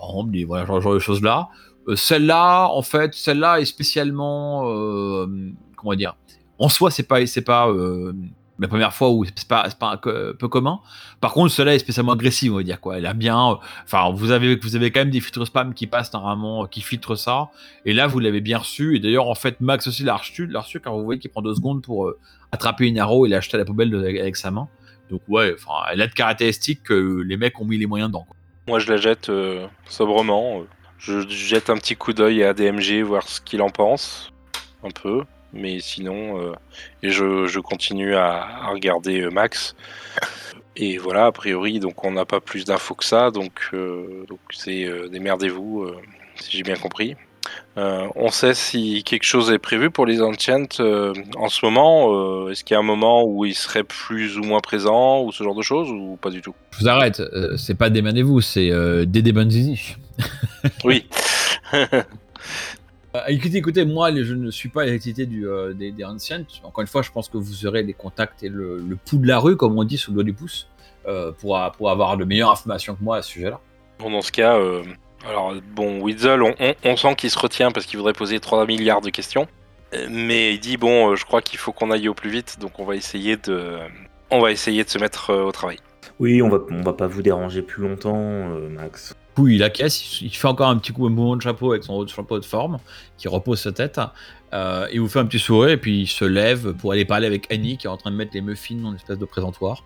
[0.00, 1.48] Exemple, des voilà, genre, genre de choses là.
[1.88, 5.26] Euh, celle-là, en fait, celle-là est spécialement, euh,
[5.74, 6.14] comment dire,
[6.58, 8.12] en soi, c'est pas, c'est pas euh,
[8.58, 10.80] la première fois où c'est pas, pas peu commun.
[11.20, 12.98] Par contre, celle-là est spécialement agressive, on va dire quoi.
[12.98, 16.12] Elle a bien, enfin, vous avez, vous avez quand même des filtres spam qui passent
[16.12, 17.50] normalement, qui filtrent ça.
[17.84, 18.96] Et là, vous l'avez bien reçu.
[18.96, 21.54] Et d'ailleurs, en fait, Max aussi l'a reçu, reçu car vous voyez qu'il prend deux
[21.54, 22.18] secondes pour euh,
[22.52, 24.68] attraper une arrow et l'acheter à la poubelle avec sa main.
[25.10, 28.26] Donc ouais, enfin, elle a de caractéristiques que les mecs ont mis les moyens dedans.
[28.66, 30.64] Moi, je la jette euh, sobrement.
[30.98, 34.32] Je jette un petit coup d'œil à DMG, voir ce qu'il en pense,
[34.82, 35.22] un peu.
[35.52, 36.52] Mais sinon, euh,
[37.02, 39.74] et je, je continue à, à regarder euh, Max.
[40.80, 44.38] Et voilà, a priori, donc on n'a pas plus d'infos que ça, donc euh, donc
[44.52, 45.96] c'est euh, démerdez-vous, euh,
[46.36, 47.16] si j'ai bien compris.
[47.78, 52.14] Euh, on sait si quelque chose est prévu pour les Enchant euh, en ce moment.
[52.14, 55.32] euh, Est-ce qu'il y a un moment où il serait plus ou moins présent ou
[55.32, 56.54] ce genre de choses ou pas du tout?
[56.72, 57.18] Je vous arrête.
[57.18, 59.96] euh, c'est pas démanez-vous, c'est euh, Dédé Banzizi.
[60.84, 61.08] Oui.
[63.14, 66.44] Euh, écoutez, écoutez, moi, je ne suis pas l'hérédité du, euh, des, des Ancients.
[66.62, 69.26] Encore une fois, je pense que vous aurez les contacts et le, le pouls de
[69.26, 70.68] la rue, comme on dit, sous le doigt du pouce,
[71.06, 73.60] euh, pour, pour avoir de meilleures informations que moi à ce sujet-là.
[73.98, 74.82] Bon, dans ce cas, euh,
[75.26, 78.66] alors bon, Weasel, on, on- on sent qu'il se retient parce qu'il voudrait poser 3
[78.66, 79.48] milliards de questions.
[80.10, 82.78] Mais il dit bon, euh, je crois qu'il faut qu'on aille au plus vite, donc
[82.78, 83.78] on va essayer de,
[84.30, 85.78] on va essayer de se mettre euh, au travail.
[86.20, 89.14] Oui, on va, on va pas vous déranger plus longtemps, euh, Max.
[89.38, 92.04] Coup, il acquiesce, il fait encore un petit coup de mouvement de chapeau avec son
[92.08, 92.78] chapeau de forme,
[93.16, 94.00] qui repose sa tête.
[94.52, 97.28] Euh, il vous fait un petit sourire et puis il se lève pour aller parler
[97.28, 99.84] avec Annie qui est en train de mettre les muffins dans une espèce de présentoir.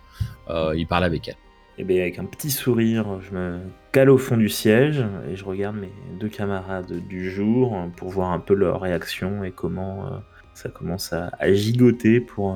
[0.49, 1.35] Euh, il parle avec elle.
[1.77, 3.59] Et bien avec un petit sourire, je me
[3.91, 8.31] cale au fond du siège et je regarde mes deux camarades du jour pour voir
[8.31, 10.17] un peu leur réaction et comment euh,
[10.55, 12.55] ça commence à, à gigoter pour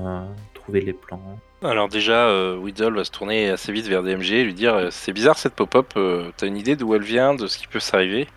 [0.67, 1.21] trouver les plans.
[1.63, 4.89] Alors déjà, euh, Weasel va se tourner assez vite vers DMG et lui dire euh,
[4.91, 7.79] c'est bizarre cette pop-up, euh, t'as une idée d'où elle vient, de ce qui peut
[7.79, 8.27] s'arriver?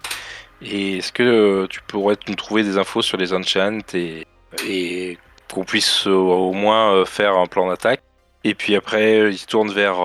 [0.63, 4.27] Et est-ce que euh, tu pourrais nous trouver des infos sur les Enchant et,
[4.69, 5.19] et
[5.53, 8.01] qu'on puisse au moins euh, faire un plan d'attaque?
[8.45, 9.99] Et puis après, il se tourne vers,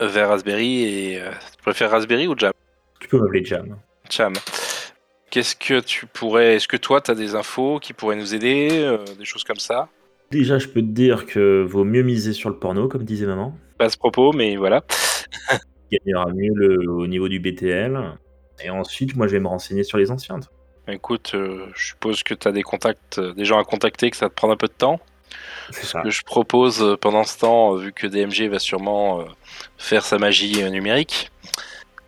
[0.00, 1.22] vers Raspberry et
[1.56, 2.52] tu préfères Raspberry ou Jam?
[3.00, 3.78] Tu peux m'appeler Jam.
[4.10, 4.34] Cham.
[5.30, 8.98] Qu'est-ce que tu pourrais, est-ce que toi t'as des infos qui pourraient nous aider, euh,
[9.18, 9.88] des choses comme ça?
[10.30, 13.56] Déjà, je peux te dire que vaut mieux miser sur le porno, comme disait maman.
[13.78, 14.84] Pas à ce propos, mais voilà.
[15.92, 17.98] gagnera mieux le, au niveau du BTL.
[18.62, 20.42] Et ensuite, moi, je vais me renseigner sur les anciennes.
[20.86, 24.16] Écoute, euh, je suppose que tu as des contacts, euh, des gens à contacter, que
[24.16, 25.00] ça te prend un peu de temps.
[25.70, 29.24] C'est Ce que je propose euh, pendant ce temps, vu que DMG va sûrement
[29.76, 31.30] faire sa magie numérique,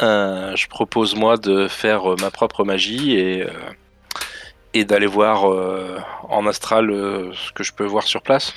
[0.02, 3.50] euh, je propose moi de faire ma propre magie et, euh,
[4.74, 8.54] et d'aller voir euh, en astral euh, ce que je peux voir sur place.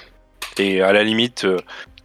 [0.58, 1.58] Et à la limite, euh,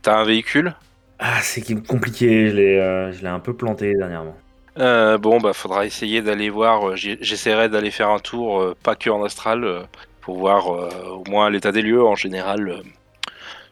[0.02, 0.74] t'as un véhicule?
[1.18, 4.36] Ah, c'est compliqué, je l'ai euh, je l'ai un peu planté dernièrement.
[4.78, 6.96] Euh, bon, bah, faudra essayer d'aller voir.
[6.96, 9.82] J'essaierai d'aller faire un tour, euh, pas que en astral, euh,
[10.20, 12.04] pour voir euh, au moins l'état des lieux.
[12.04, 12.82] En général, euh,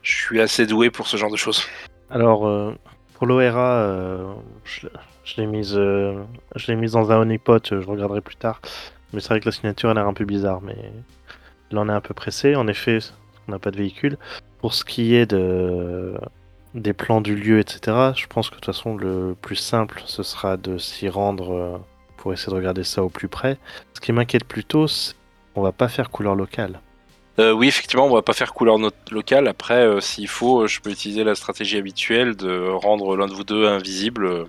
[0.02, 1.64] je suis assez doué pour ce genre de choses.
[2.10, 2.74] Alors, euh,
[3.14, 4.32] pour l'ORA, euh,
[4.64, 4.88] je,
[5.24, 6.14] je l'ai mise, euh,
[6.56, 8.60] je l'ai mise dans un honeypot, je regarderai plus tard.
[9.16, 10.76] Mais c'est vrai que la signature a l'air un peu bizarre, mais
[11.70, 12.54] il en est un peu pressé.
[12.54, 12.98] En effet,
[13.48, 14.18] on n'a pas de véhicule.
[14.58, 16.12] Pour ce qui est de,
[16.74, 20.22] des plans du lieu, etc., je pense que de toute façon, le plus simple, ce
[20.22, 21.78] sera de s'y rendre euh,
[22.18, 23.56] pour essayer de regarder ça au plus près.
[23.94, 25.14] Ce qui m'inquiète plutôt, c'est
[25.54, 26.80] qu'on va pas faire couleur locale.
[27.38, 28.76] Euh, oui, effectivement, on va pas faire couleur
[29.10, 29.48] locale.
[29.48, 33.44] Après, euh, s'il faut, je peux utiliser la stratégie habituelle de rendre l'un de vous
[33.44, 34.46] deux invisible,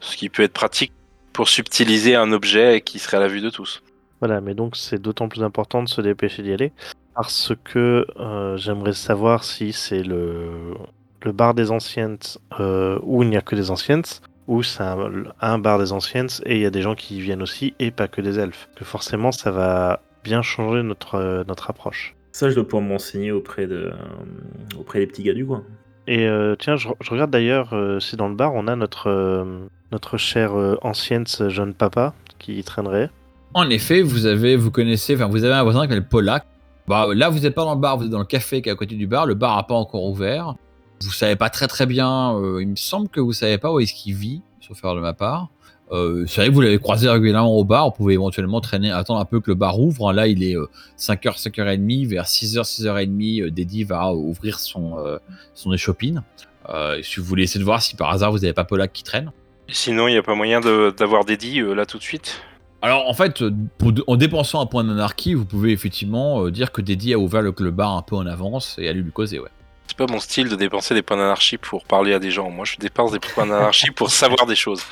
[0.00, 0.94] ce qui peut être pratique
[1.32, 3.82] pour subtiliser un objet qui serait à la vue de tous.
[4.20, 6.72] Voilà, mais donc c'est d'autant plus important de se dépêcher d'y aller.
[7.14, 10.74] parce que euh, j'aimerais savoir si c'est le,
[11.22, 12.18] le bar des anciennes
[12.60, 14.04] euh, où il n'y a que des anciennes,
[14.46, 17.20] ou c'est un, un bar des anciennes et il y a des gens qui y
[17.20, 18.68] viennent aussi et pas que des elfes.
[18.76, 22.14] Que forcément, ça va bien changer notre, euh, notre approche.
[22.32, 25.64] Ça, je dois pouvoir m'enseigner auprès, de, euh, auprès des petits gars du coin.
[26.06, 29.08] Et euh, tiens, je, je regarde d'ailleurs euh, si dans le bar on a notre,
[29.08, 29.44] euh,
[29.92, 33.10] notre cher euh, ancienne jeune papa qui traînerait.
[33.54, 36.44] En effet, vous avez, vous connaissez, vous avez un voisin qui s'appelle Polak.
[36.88, 38.72] Bah, là, vous n'êtes pas dans le bar, vous êtes dans le café qui est
[38.72, 39.26] à côté du bar.
[39.26, 40.56] Le bar n'a pas encore ouvert.
[41.02, 42.34] Vous savez pas très très bien.
[42.36, 45.00] euh, il me semble que vous savez pas où est-ce qu'il vit, sauf faire de
[45.00, 45.48] ma part.
[45.90, 47.86] Euh, c'est vrai que vous l'avez croisé régulièrement au bar.
[47.86, 50.12] Vous pouvez éventuellement traîner, attendre un peu que le bar ouvre.
[50.12, 52.06] Là, il est euh, 5h, 5h30.
[52.06, 55.18] Vers 6h, 6h30, euh, Deddy va ouvrir son, euh,
[55.54, 56.22] son échoppine.
[56.70, 59.02] Euh, si vous voulez essayer de voir si par hasard vous n'avez pas Polak qui
[59.02, 59.32] traîne.
[59.68, 62.42] Sinon, il n'y a pas moyen de- d'avoir Dédi euh, là tout de suite.
[62.82, 66.72] Alors en fait, euh, pour- en dépensant un point d'anarchie, vous pouvez effectivement euh, dire
[66.72, 69.38] que Deddy a ouvert le, le bar un peu en avance et aller lui causer,
[69.38, 69.48] ouais.
[69.86, 72.50] C'est pas mon style de dépenser des points d'anarchie pour parler à des gens.
[72.50, 74.82] Moi, je dépense des points d'anarchie pour savoir des choses.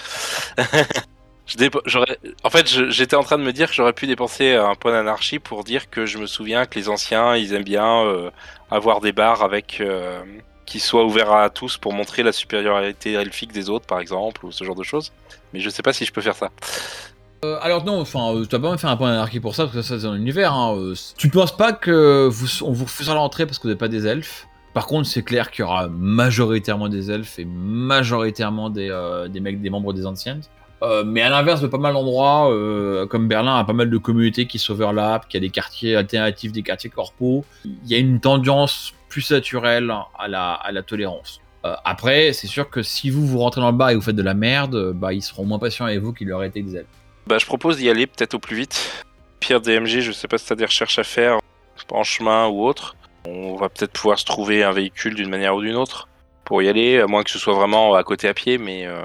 [1.46, 1.56] Je
[2.44, 5.40] En fait, j'étais en train de me dire que j'aurais pu dépenser un point d'anarchie
[5.40, 8.30] pour dire que je me souviens que les anciens, ils aiment bien euh,
[8.70, 9.82] avoir des bars avec
[10.70, 14.52] qui soient ouverts à tous pour montrer la supériorité elfique des autres, par exemple, ou
[14.52, 15.10] ce genre de choses.
[15.52, 16.50] Mais je sais pas si je peux faire ça.
[17.44, 19.64] Euh, alors non, enfin, euh, tu vas pas me faire un point d'anarchie pour ça,
[19.64, 20.52] parce que ça c'est un univers.
[20.52, 23.78] Hein, euh, tu penses pas que vous, on vous refusera l'entrée parce que vous n'êtes
[23.78, 24.46] pas des elfes?
[24.72, 29.40] Par contre, c'est clair qu'il y aura majoritairement des elfes et majoritairement des, euh, des
[29.40, 30.42] mecs, des membres des anciennes.
[31.04, 32.50] Mais à l'inverse de pas mal d'endroits,
[33.10, 36.62] comme Berlin a pas mal de communautés qui s'overlappent, qui a des quartiers alternatifs, des
[36.62, 41.42] quartiers corpaux, il y a une tendance plus naturelle à la, à la tolérance.
[41.66, 44.16] Euh, après, c'est sûr que si vous vous rentrez dans le bar et vous faites
[44.16, 46.82] de la merde, bah ils seront moins patients avec vous qu'ils l'auraient été des.
[47.26, 49.04] Bah, je propose d'y aller peut-être au plus vite.
[49.40, 51.38] Pire DMG, je sais pas si t'as des recherches à faire
[51.90, 52.96] en chemin ou autre.
[53.26, 56.08] On va peut-être pouvoir se trouver un véhicule d'une manière ou d'une autre
[56.44, 58.58] pour y aller, à moins que ce soit vraiment à côté à pied.
[58.58, 59.02] Mais euh,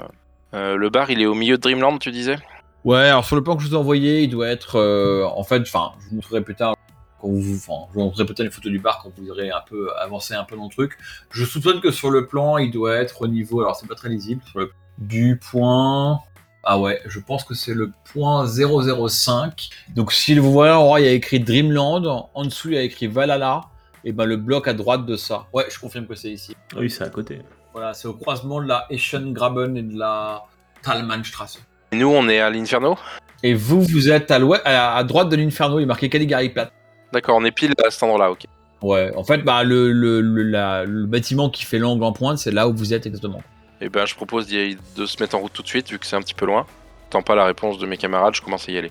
[0.54, 2.38] euh, le bar, il est au milieu de Dreamland, tu disais?
[2.84, 4.76] Ouais, alors sur le plan que je vous ai envoyé, il doit être.
[4.76, 6.74] euh, en fait, enfin, je vous montrerai plus tard.
[7.20, 9.62] Quand vous, enfin, je vous montrerai peut-être une photo du bar quand vous aurez un
[9.68, 10.98] peu avancé un peu dans le truc.
[11.30, 13.60] Je soupçonne que sur le plan, il doit être au niveau.
[13.60, 14.42] Alors, c'est pas très lisible.
[14.50, 16.20] Sur le, du point.
[16.62, 19.68] Ah ouais, je pense que c'est le point 005.
[19.94, 22.28] Donc, si vous voyez en haut, il y a écrit Dreamland.
[22.34, 23.62] En dessous, il y a écrit Valhalla.
[24.04, 25.46] Et ben, le bloc à droite de ça.
[25.52, 26.54] Ouais, je confirme que c'est ici.
[26.74, 27.40] Ah oui, c'est à côté.
[27.72, 30.44] Voilà, c'est au croisement de la Eschengraben et de la
[30.82, 31.60] Talmannstrasse.
[31.92, 32.96] Et nous, on est à l'Inferno?
[33.42, 36.48] Et vous, vous êtes à, l'ouest, à, à droite de l'Inferno, il est marqué Caligari
[36.48, 36.72] Plate.
[37.12, 38.44] D'accord, on est pile à cet endroit-là, ok.
[38.82, 42.38] Ouais, en fait, bah, le, le, le, la- le bâtiment qui fait l'angle en pointe,
[42.38, 43.42] c'est là où vous êtes exactement.
[43.80, 45.98] Et ben, je propose d'y aller- de se mettre en route tout de suite, vu
[45.98, 46.66] que c'est un petit peu loin.
[47.10, 48.90] Tant pas la réponse de mes camarades, je commence à y aller.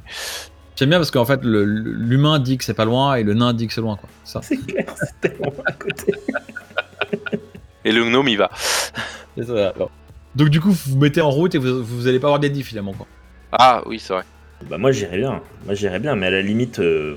[0.75, 3.67] J'aime bien parce qu'en fait, l'humain dit que c'est pas loin et le nain dit
[3.67, 4.09] que c'est loin, quoi.
[4.23, 6.13] Ça, C'est clair, c'est tellement à côté.
[7.85, 8.49] Et le gnome, il va.
[9.37, 9.69] c'est ça.
[9.75, 9.91] alors.
[10.35, 12.63] Donc, du coup, vous vous mettez en route et vous, vous allez pas avoir d'Eddie
[12.63, 13.07] finalement, quoi.
[13.51, 14.23] Ah, oui, c'est vrai.
[14.69, 17.15] Bah moi j'irais bien, moi j'irais bien, mais à la limite, euh,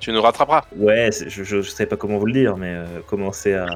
[0.00, 0.64] Tu nous rattraperas.
[0.76, 3.66] ouais, je, je sais pas comment vous le dire, mais euh, commencer à,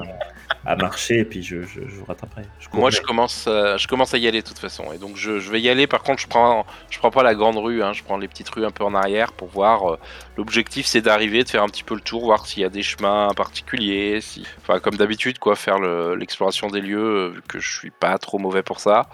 [0.65, 2.43] à marcher et puis je, je, je vous rattraperai.
[2.59, 4.91] Je Moi, je commence, euh, je commence à y aller de toute façon.
[4.95, 5.87] Et donc, je, vais y aller.
[5.87, 7.83] Par contre, je prends, je prends pas la grande rue.
[7.83, 9.93] hein, je prends les petites rues un peu en arrière pour voir.
[9.93, 9.99] euh,
[10.39, 12.83] L'objectif, c'est d'arriver, de faire un petit peu le tour, voir s'il y a des
[12.83, 14.21] chemins particuliers.
[14.23, 14.47] Si...
[14.63, 18.39] Enfin, comme d'habitude, quoi, faire le- l'exploration des lieux, vu que je suis pas trop
[18.39, 19.09] mauvais pour ça.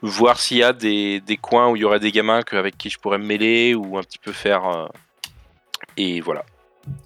[0.00, 2.78] Voir s'il y a des, des coins où il y aurait des gamins que- avec
[2.78, 4.88] qui je pourrais me mêler ou un petit peu faire.
[5.96, 6.44] Et voilà.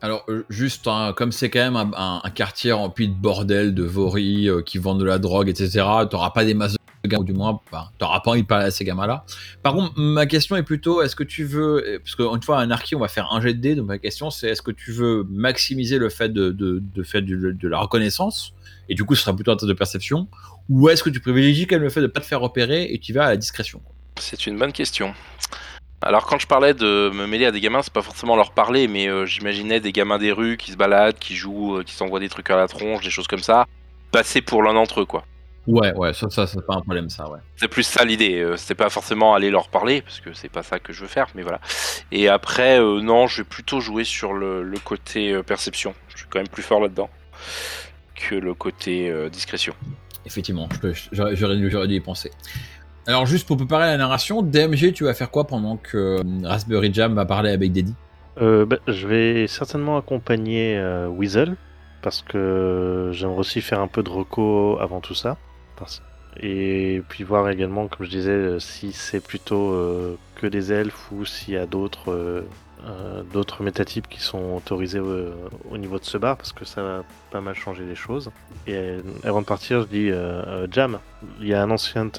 [0.03, 3.75] Alors, euh, juste, hein, comme c'est quand même un, un- un quartier rempli de bordel,
[3.75, 7.23] de voris euh, qui vendent de la drogue, etc., t'auras pas des masses de gamins,
[7.23, 9.25] ou du moins, bah, t'auras pas envie de parler à ces gamins-là.
[9.63, 12.71] Par contre, ma question est plutôt, est-ce que tu veux, euh, parce qu'une fois, un
[12.71, 14.93] archi, on va faire un jet de dés, donc ma question, c'est est-ce que tu
[14.93, 18.53] veux maximiser le fait de, de, de faire du- de la reconnaissance,
[18.91, 20.29] et du coup, ce sera plutôt un test de perception,
[20.69, 22.99] ou est-ce que tu privilégies quand même le fait de pas te faire repérer et
[22.99, 23.81] tu vas à la discrétion
[24.19, 25.15] C'est une bonne question.
[26.03, 28.89] Alors quand je parlais de me mêler à des gamins, c'est pas forcément leur parler,
[28.89, 32.21] mais euh, j'imaginais des gamins des rues qui se baladent, qui jouent, euh, qui s'envoient
[32.21, 33.67] des trucs à la tronche, des choses comme ça,
[34.11, 35.25] passer pour l'un d'entre eux quoi.
[35.67, 37.39] Ouais, ouais, ça, ça, c'est pas un problème, ça, ouais.
[37.57, 38.41] C'est plus ça l'idée.
[38.41, 41.07] euh, C'était pas forcément aller leur parler parce que c'est pas ça que je veux
[41.07, 41.61] faire, mais voilà.
[42.11, 45.95] Et après, non, je vais plutôt jouer sur le, le côté perception.
[46.09, 47.11] Je suis quand même plus fort là-dedans
[48.15, 49.75] que le côté discrétion.
[50.27, 50.69] Effectivement,
[51.13, 52.31] j'aurais dû y penser.
[53.11, 56.95] Alors juste pour préparer la narration, DMG, tu vas faire quoi pendant que euh, Raspberry
[56.95, 57.93] Jam va parler avec Deddy
[58.41, 61.57] Euh, bah, je vais certainement accompagner euh, Weasel
[62.03, 65.39] parce que j'aimerais aussi faire un peu de reco avant tout ça.
[66.41, 69.77] Et puis voir également, comme je disais, euh, si c'est plutôt
[70.37, 72.45] que des elfes ou s'il y a d'autres
[72.87, 75.31] euh, d'autres métatypes qui sont autorisés au,
[75.71, 78.31] au niveau de ce bar parce que ça va pas mal changer les choses.
[78.67, 80.99] Et euh, avant de partir, je dis euh, Jam,
[81.41, 82.11] il y a un ancien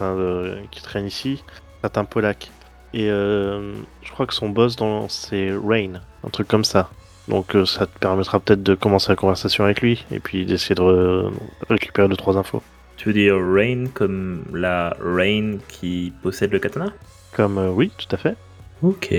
[0.72, 1.44] qui traîne ici,
[1.84, 2.52] c'est un Polak.
[2.94, 6.90] Et je crois que son boss, dans c'est Rain, un truc comme ça.
[7.30, 10.82] Donc ça te permettra peut-être de commencer la conversation avec lui et puis d'essayer de
[10.82, 11.32] re-
[11.70, 12.62] récupérer deux trois infos.
[12.98, 16.92] Tu veux dire Rain comme la Rain qui possède le katana?
[17.32, 18.36] Comme euh, oui, tout à fait.
[18.82, 19.14] Ok.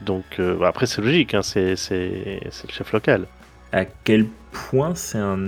[0.00, 3.26] Donc euh, bah, après c'est logique, hein, c'est le chef local.
[3.72, 5.40] À quel point c'est un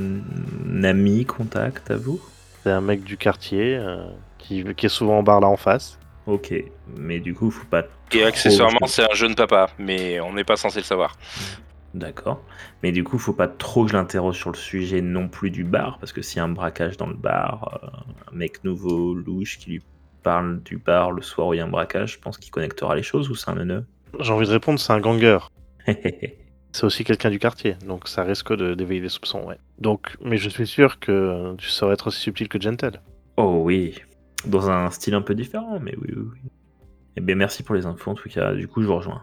[0.83, 2.21] ami contact à vous?
[2.63, 4.05] C'est un mec du quartier euh,
[4.39, 5.99] qui, qui est souvent en bar là en face.
[6.27, 6.53] Ok,
[6.97, 7.85] mais du coup, faut pas.
[8.13, 11.17] Et trop- accessoirement, c'est un jeune papa, mais on n'est pas censé le savoir.
[11.95, 12.43] D'accord.
[12.83, 15.63] Mais du coup, faut pas trop que je l'interroge sur le sujet non plus du
[15.65, 19.15] bar, parce que s'il y a un braquage dans le bar, euh, un mec nouveau,
[19.15, 19.83] louche, qui lui
[20.23, 22.97] parle du bar le soir où il y a un braquage, je pense qu'il connectera
[22.97, 23.87] les choses ou c'est un neuneu?
[24.21, 25.39] J'ai envie de répondre, c'est un ganger.
[26.73, 29.57] C'est aussi quelqu'un du quartier, donc ça risque de- d'éveiller les soupçons, ouais.
[29.79, 33.01] Donc, mais je suis sûr que tu saurais être aussi subtil que gentle.
[33.39, 33.95] Oh oui,
[34.47, 36.39] dans un style un peu différent, mais oui, oui, oui.
[37.17, 38.53] Eh bien, merci pour les infos, en tout cas.
[38.53, 39.23] Du coup, je vous rejoins.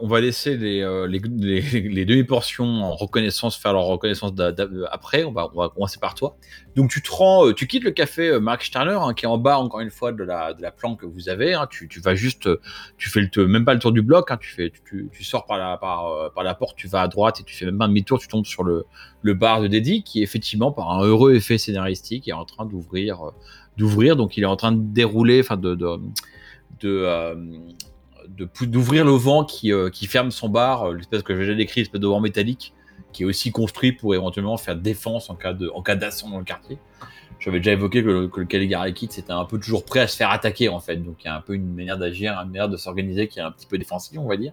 [0.00, 4.52] On va laisser les, euh, les, demi-portions en reconnaissance faire leur reconnaissance d'a-
[4.90, 5.24] après.
[5.24, 6.36] On va, commencer par toi.
[6.74, 9.28] Donc tu te rends, euh, tu quittes le café euh, Mark Sterner hein, qui est
[9.28, 11.54] en bas encore une fois de la, planque que vous avez.
[11.54, 11.68] hein.
[11.70, 12.60] Tu, vas juste, euh,
[12.98, 14.30] tu fais le même pas le tour du bloc.
[14.30, 14.36] hein.
[14.40, 17.64] Tu fais, tu, sors par la, euh, porte, tu vas à droite et tu fais
[17.66, 18.18] même pas un demi-tour.
[18.18, 18.86] Tu tombes sur le,
[19.34, 24.14] bar de Deddy qui effectivement par un heureux effet scénaristique est en train d'ouvrir, euh.
[24.14, 25.76] Donc il est en train de dérouler, enfin de,
[26.84, 27.44] euh,
[28.36, 31.80] d'ouvrir le vent qui, euh, qui ferme son bar, euh, l'espèce que j'ai déjà décrit,
[31.80, 32.74] l'espèce de vent métallique,
[33.12, 36.78] qui est aussi construit pour éventuellement faire défense en cas d'assaut dans le quartier.
[37.38, 40.08] J'avais déjà évoqué que le, que le Caligari Kid c'était un peu toujours prêt à
[40.08, 42.48] se faire attaquer en fait, donc il y a un peu une manière d'agir, une
[42.48, 44.52] manière de s'organiser qui est un petit peu défensive, on va dire.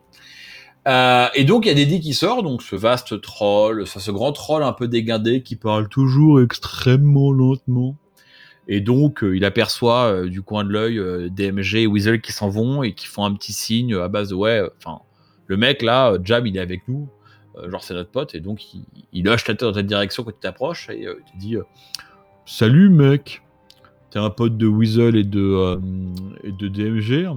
[0.88, 4.12] Euh, et donc il y a Deddy qui sort, donc ce vaste troll, ce, ce
[4.12, 7.96] grand troll un peu dégindé qui parle toujours extrêmement lentement.
[8.68, 12.32] Et donc, euh, il aperçoit euh, du coin de l'œil euh, DMG et Weasel qui
[12.32, 15.00] s'en vont et qui font un petit signe à base de ouais, enfin,
[15.48, 17.10] le mec là, Jam, il est avec nous,
[17.68, 20.32] genre c'est notre pote, et donc il, il hoche ta tête dans ta direction quand
[20.32, 21.58] tu t'approches et il te dit
[22.46, 23.42] Salut mec,
[24.12, 25.78] t'es un pote de Weasel et de,
[26.52, 27.28] DMG,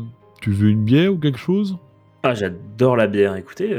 [0.41, 1.77] tu veux une bière ou quelque chose?
[2.23, 3.35] Ah, j'adore la bière.
[3.35, 3.75] Écoutez,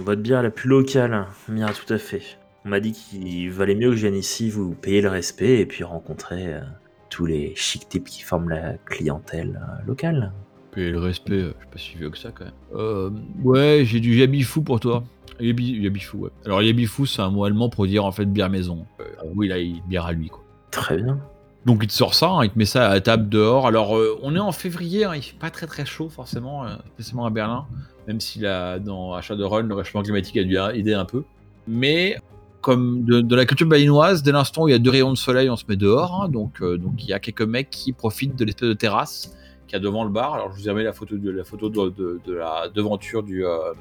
[0.00, 2.37] votre bière la plus locale, Mira, tout à fait.
[2.64, 5.66] On m'a dit qu'il valait mieux que je vienne ici vous payer le respect et
[5.66, 6.60] puis rencontrer euh,
[7.08, 10.32] tous les chic types qui forment la clientèle euh, locale.
[10.76, 12.54] Et le respect, euh, je suis pas si vieux que ça quand même.
[12.74, 13.10] Euh,
[13.42, 15.04] ouais, j'ai du yabifou pour toi.
[15.40, 16.30] Yabi, yabifou, ouais.
[16.44, 18.86] Alors yabifou, c'est un mot allemand pour dire en fait bière maison.
[19.34, 20.44] Oui, là, il bière à lui, quoi.
[20.70, 21.18] Très bien.
[21.66, 23.66] Donc il te sort ça, hein, il te met ça à la table dehors.
[23.66, 26.76] Alors euh, on est en février, hein, il fait pas très très chaud forcément, euh,
[26.94, 27.66] spécialement à Berlin,
[28.06, 31.24] même si là, dans Achat de Rhône, le réchauffement climatique a dû aider un peu.
[31.66, 32.16] Mais
[32.60, 35.48] comme de, la culture balinoise, dès l'instant où il y a deux rayons de soleil,
[35.48, 36.22] on se met dehors.
[36.22, 39.36] hein, donc euh, donc il y a quelques mecs qui profitent de l'espèce de terrasse
[39.66, 40.34] qu'il y a devant le bar.
[40.34, 43.72] Alors je vous ai mis la photo de la photo de, la devanture du euh,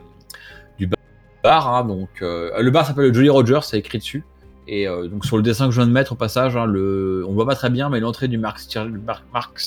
[1.44, 1.74] bar.
[1.74, 4.24] hein, donc euh, le bar s'appelle le Jolly Roger, c'est écrit dessus.
[4.70, 7.34] Et donc sur le dessin que je viens de mettre au passage, hein, le, on
[7.34, 8.92] voit pas très bien, mais l'entrée du, Marx Stier-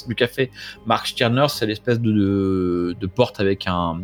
[0.07, 0.51] du café
[0.85, 4.03] Mark Stirner, c'est l'espèce de, porte avec un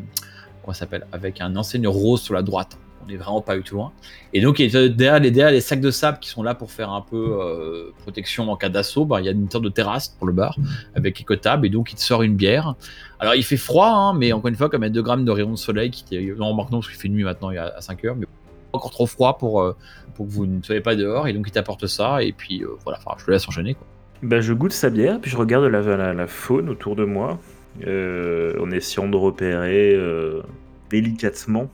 [0.73, 2.79] s'appelle, avec un enseigne rose sur la droite.
[3.07, 3.93] On est vraiment pas du tout loin.
[4.33, 6.91] Et donc il y a derrière les, sacs de sable qui sont là pour faire
[6.91, 10.09] un peu euh, protection en cas d'assaut, bah, il y a une sorte de terrasse
[10.09, 10.57] pour le bar
[10.95, 12.75] avec tables et donc il te sort une bière.
[13.19, 15.25] Alors il fait froid, hein, mais encore une fois, comme il y a 2 grammes
[15.25, 16.05] de rayons de soleil, qui
[16.37, 18.27] non, maintenant parce qu'il fait nuit maintenant, il est à 5 heures, mais
[18.73, 19.75] encore trop froid pour, euh,
[20.15, 21.29] pour que vous ne soyez pas dehors.
[21.29, 23.75] Et donc il t'apporte ça, et puis euh, voilà, je te laisse enchaîner.
[23.75, 23.87] Quoi.
[24.23, 27.39] Bah, je goûte sa bière, puis je regarde la, faune autour de moi,
[27.87, 30.43] euh, en essayant de repérer euh,
[30.91, 31.71] délicatement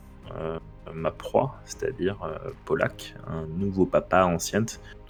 [0.95, 4.61] ma proie, c'est-à-dire euh, Polak, un nouveau papa ancien,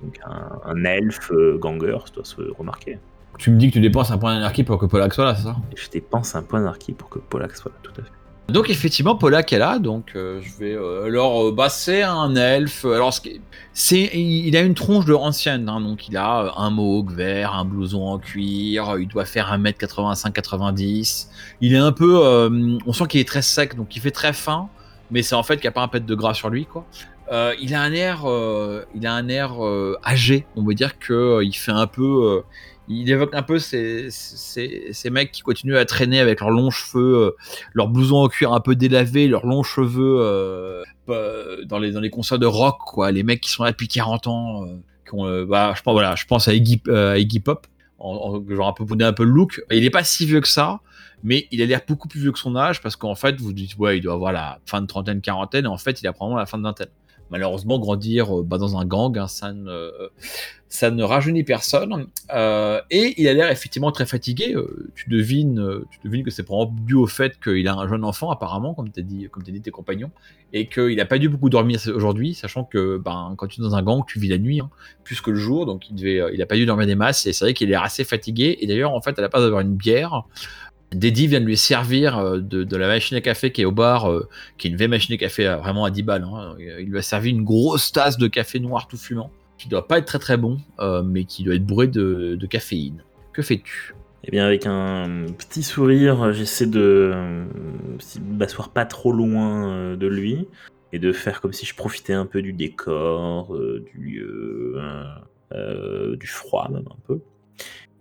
[0.02, 2.98] donc un, un elfe euh, ganger, ça doit se remarquer.
[3.38, 5.44] Tu me dis que tu dépenses un point d'énergie pour que Polak soit là, c'est
[5.44, 5.56] ça?
[5.74, 8.10] Je dépense un point d'archi pour que Polak soit là, tout à fait.
[8.48, 10.74] Donc effectivement, Polak est là, donc euh, je vais.
[10.74, 12.84] euh, alors, euh, bah, c'est un elfe.
[12.84, 13.40] Alors, ce qui est-
[13.72, 17.54] c'est, il a une tronche de ancienne, hein, donc il a euh, un mohawk vert,
[17.54, 18.96] un blouson en cuir.
[18.98, 21.28] Il doit faire 1m85-90.
[21.60, 24.32] Il est un peu, euh, on sent qu'il est très sec, donc il fait très
[24.32, 24.68] fin,
[25.12, 26.86] mais c'est en fait qu'il n'y a pas un pet de gras sur lui, quoi.
[27.30, 30.44] Euh, il a un air, euh, il a un air euh, âgé.
[30.56, 32.42] On veut dire que il fait un peu.
[32.88, 34.08] il évoque un peu ces,
[35.10, 37.36] mecs qui continuent à traîner avec leurs longs cheveux,
[37.74, 42.38] leurs blousons en cuir un peu délavés, leurs longs cheveux dans, les, dans les concerts
[42.38, 43.12] de rock, quoi.
[43.12, 44.64] Les mecs qui sont là depuis 40 ans.
[45.46, 47.66] bah, je, pense, voilà, je pense à Iggy, à Iggy Pop.
[48.02, 49.62] En- en- genre un peu donner un peu le look.
[49.70, 50.80] Il est pas si vieux que ça,
[51.22, 53.76] mais il a l'air beaucoup plus vieux que son âge parce qu'en fait, vous dites,
[53.78, 56.38] ouais, il doit avoir la fin de trentaine, quarantaine, et en fait, il a probablement
[56.38, 56.88] la fin de vingtaine.
[57.32, 59.90] Malheureusement, grandir euh, bah, dans un gang, hein, ça, ne,
[60.68, 62.06] ça ne rajeunit personne.
[62.34, 64.54] Euh, et il a l'air effectivement très fatigué.
[64.54, 67.88] Euh, tu, devines, euh, tu devines que c'est probablement dû au fait qu'il a un
[67.88, 70.10] jeune enfant, apparemment, comme tu dit, comme t'as dit tes compagnons,
[70.52, 73.74] et qu'il n'a pas dû beaucoup dormir aujourd'hui, sachant que ben, quand tu es dans
[73.74, 74.70] un gang, tu vis la nuit hein,
[75.04, 77.26] plus que le jour, donc il euh, il pas dû dormir des masses.
[77.26, 78.56] Et c'est vrai qu'il est assez fatigué.
[78.60, 80.24] Et d'ailleurs, en fait, à la place d'avoir une bière,
[80.94, 84.10] Deddy vient de lui servir euh, de, la machine à café qui est au bar,
[84.10, 84.28] euh,
[84.58, 86.24] qui est une vieille machine à café euh, vraiment à 10 balles.
[86.24, 86.54] hein.
[86.58, 89.98] Il lui a servi une grosse tasse de café noir tout fumant, qui doit pas
[89.98, 90.58] être très très bon,
[91.04, 93.02] mais qui doit être bourré de, caféine.
[93.32, 93.94] Que fais-tu?
[94.24, 97.12] Eh bien, avec un petit sourire, j'essaie de
[98.20, 100.46] m'asseoir pas trop loin de lui
[100.92, 103.56] et de faire comme si je profitais un peu du décor,
[103.94, 104.80] du lieu,
[106.18, 107.20] du froid même un peu.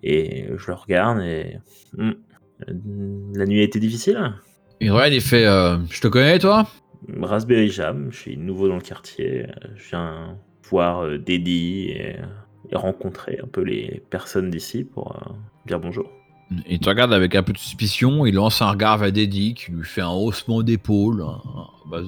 [0.03, 1.57] Et je le regarde et.
[1.95, 2.13] Hmm,
[3.34, 4.34] la nuit a été difficile
[4.80, 6.68] Et Ryan, il fait euh, Je te connais, toi?
[7.22, 10.38] Raspberry Jam, je suis nouveau dans le quartier, euh, je viens
[10.70, 12.16] voir euh, Deddy et,
[12.72, 15.32] et rencontrer un peu les personnes d'ici pour euh,
[15.66, 16.09] dire bonjour.
[16.70, 19.72] Il te regarde avec un peu de suspicion, il lance un regard vers Deddy, qui
[19.72, 21.22] lui fait un haussement d'épaule.
[21.24, 21.39] hein,
[21.89, 22.01] bah,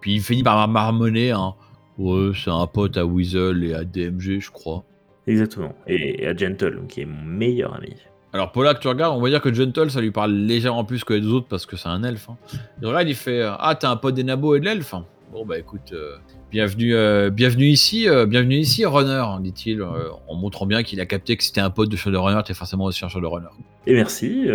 [0.00, 1.54] puis il finit par marmonner hein.
[1.98, 4.84] Ouais, c'est un pote à Weasel et à DMG, je crois.
[5.26, 5.74] Exactement.
[5.88, 7.94] Et à Gentle, qui est mon meilleur ami.
[8.38, 11.12] Alors que tu regardes, on va dire que Gentle, ça lui parle légèrement plus que
[11.14, 12.28] les deux autres parce que c'est un elfe.
[12.30, 12.36] Hein.
[12.80, 15.04] Il regarde, il fait euh, Ah, t'es un pote des nabos et de l'elfe hein.
[15.32, 16.16] Bon, bah écoute, euh,
[16.50, 21.06] bienvenue, euh, bienvenue ici, euh, bienvenue ici, Runner, hein, dit-il, en montrant bien qu'il a
[21.06, 23.48] capté que c'était un pote de Shadowrunner, t'es forcément aussi un Shadowrunner.
[23.86, 24.46] Et merci.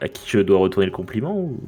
[0.00, 1.58] à qui je dois retourner le compliment ou...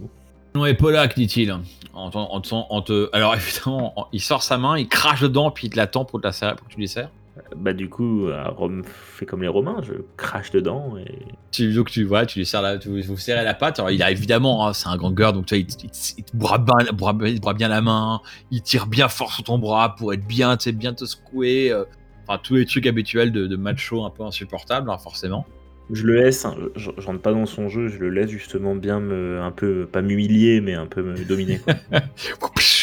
[0.54, 1.52] Non, et Polak, dit-il.
[1.92, 5.20] En, te- en te- en te- Alors, évidemment, en- il sort sa main, il crache
[5.22, 7.10] dedans, puis il te l'attend pour, te la serrer- pour que tu lui serres.
[7.56, 11.18] Bah du coup, à Rome fait comme les Romains, je crache dedans et...
[11.52, 13.78] Tu, donc, tu vois, tu lui serres la, tu, vous serrez la patte.
[13.78, 15.96] Alors, il a évidemment, hein, c'est un ganger, donc tu vois, il, te- il te-
[16.18, 16.92] il te broie bien, te
[17.40, 18.20] broie bien la main,
[18.50, 21.70] il tire bien fort sur ton bras pour être bien, tu sais, bien te secouer.
[21.72, 21.84] euh,
[22.28, 25.46] Enfin, tous les trucs habituels de, de macho un peu insupportables, hein, forcément.
[25.92, 28.74] Je le laisse, hein, je, je rentre pas dans son jeu, je le laisse justement
[28.74, 29.40] bien me...
[29.40, 31.60] un peu, pas m'humilier, mais un peu me dominer.
[31.60, 31.74] Quoi.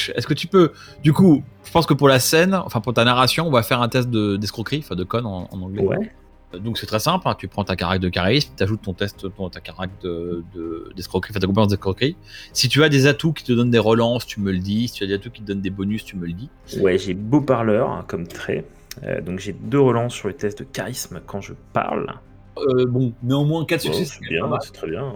[0.09, 0.71] Est-ce que tu peux,
[1.03, 3.81] du coup, je pense que pour la scène, enfin pour ta narration, on va faire
[3.81, 5.83] un test de- d'escroquerie, enfin de con en, en anglais.
[5.83, 6.11] ouais.
[6.59, 9.25] Donc c'est très simple, hein, tu prends ta carac de charisme, tu ajoutes ton test,
[9.35, 12.15] ton, ta carac de- de- d'escroquerie, enfin ta compétence d'escroquerie.
[12.53, 14.87] Si tu as des atouts qui te donnent des relances, tu me le dis.
[14.87, 16.49] Si tu as des atouts qui te donnent des bonus, tu me le dis.
[16.79, 18.65] Ouais, j'ai beau parleur hein, comme trait.
[19.01, 22.13] Euh, donc j'ai deux relances sur le test de charisme quand je parle.
[22.59, 25.15] Euh, bon, néanmoins 4 Bon, succès, c'est bien, c'est très bien.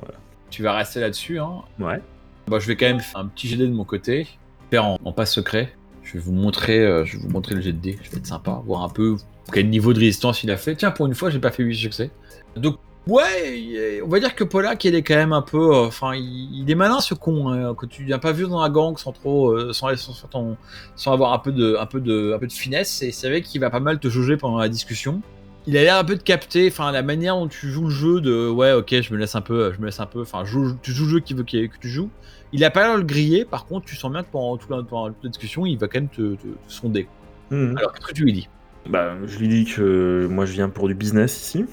[0.49, 1.37] Tu vas rester là-dessus.
[1.37, 1.61] Hein.
[1.79, 2.01] Ouais.
[2.47, 4.25] Bah, je vais quand même faire un petit de dés de mon côté,
[4.69, 5.73] faire en, en passe secret.
[6.03, 7.97] Je vais vous montrer, euh, je vais vous montrer le jet de dés.
[8.01, 9.17] Je vais être sympa, voir un peu
[9.51, 10.75] quel niveau de résistance il a fait.
[10.75, 12.11] Tiens, pour une fois, j'ai pas fait 8 succès.
[12.55, 16.13] Donc ouais, on va dire que Polak, il est quand même un peu, euh, enfin,
[16.15, 19.11] il, est malin ce con hein, que tu n'as pas vu dans la gang sans
[19.11, 20.57] trop, sans, sans, ton-
[20.95, 23.01] sans avoir un peu de, un peu de, un peu de finesse.
[23.01, 25.21] Et c'est vrai qu'il va pas mal te jauger pendant la discussion.
[25.69, 28.21] Il a l'air un peu de capter, enfin la manière dont tu joues le jeu
[28.21, 30.45] de ouais ok je me laisse un peu, je me laisse un peu, enfin
[30.81, 32.09] tu joues le jeu qu'il veut que tu joues.
[32.53, 34.69] Il a pas l'air de le griller, par contre tu sens bien que pendant toute
[34.69, 37.07] la, pendant toute la discussion il va quand même te, te- te sonder.
[37.51, 37.77] Mhm.
[37.77, 38.49] Alors qu'est-ce que tu lui dis?
[38.89, 41.65] Bah, je lui dis que moi je viens pour du business ici,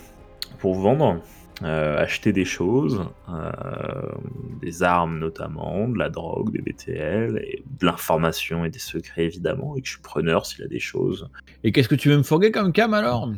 [0.58, 1.20] pour vendre,
[1.62, 3.52] euh, acheter des choses, euh,
[4.60, 9.76] des armes notamment, de la drogue, des BTL, et de l'information et des secrets évidemment,
[9.76, 11.28] et que je suis preneur s'il a des choses.
[11.62, 13.30] Et qu'est-ce que tu veux me fourguer comme cam alors?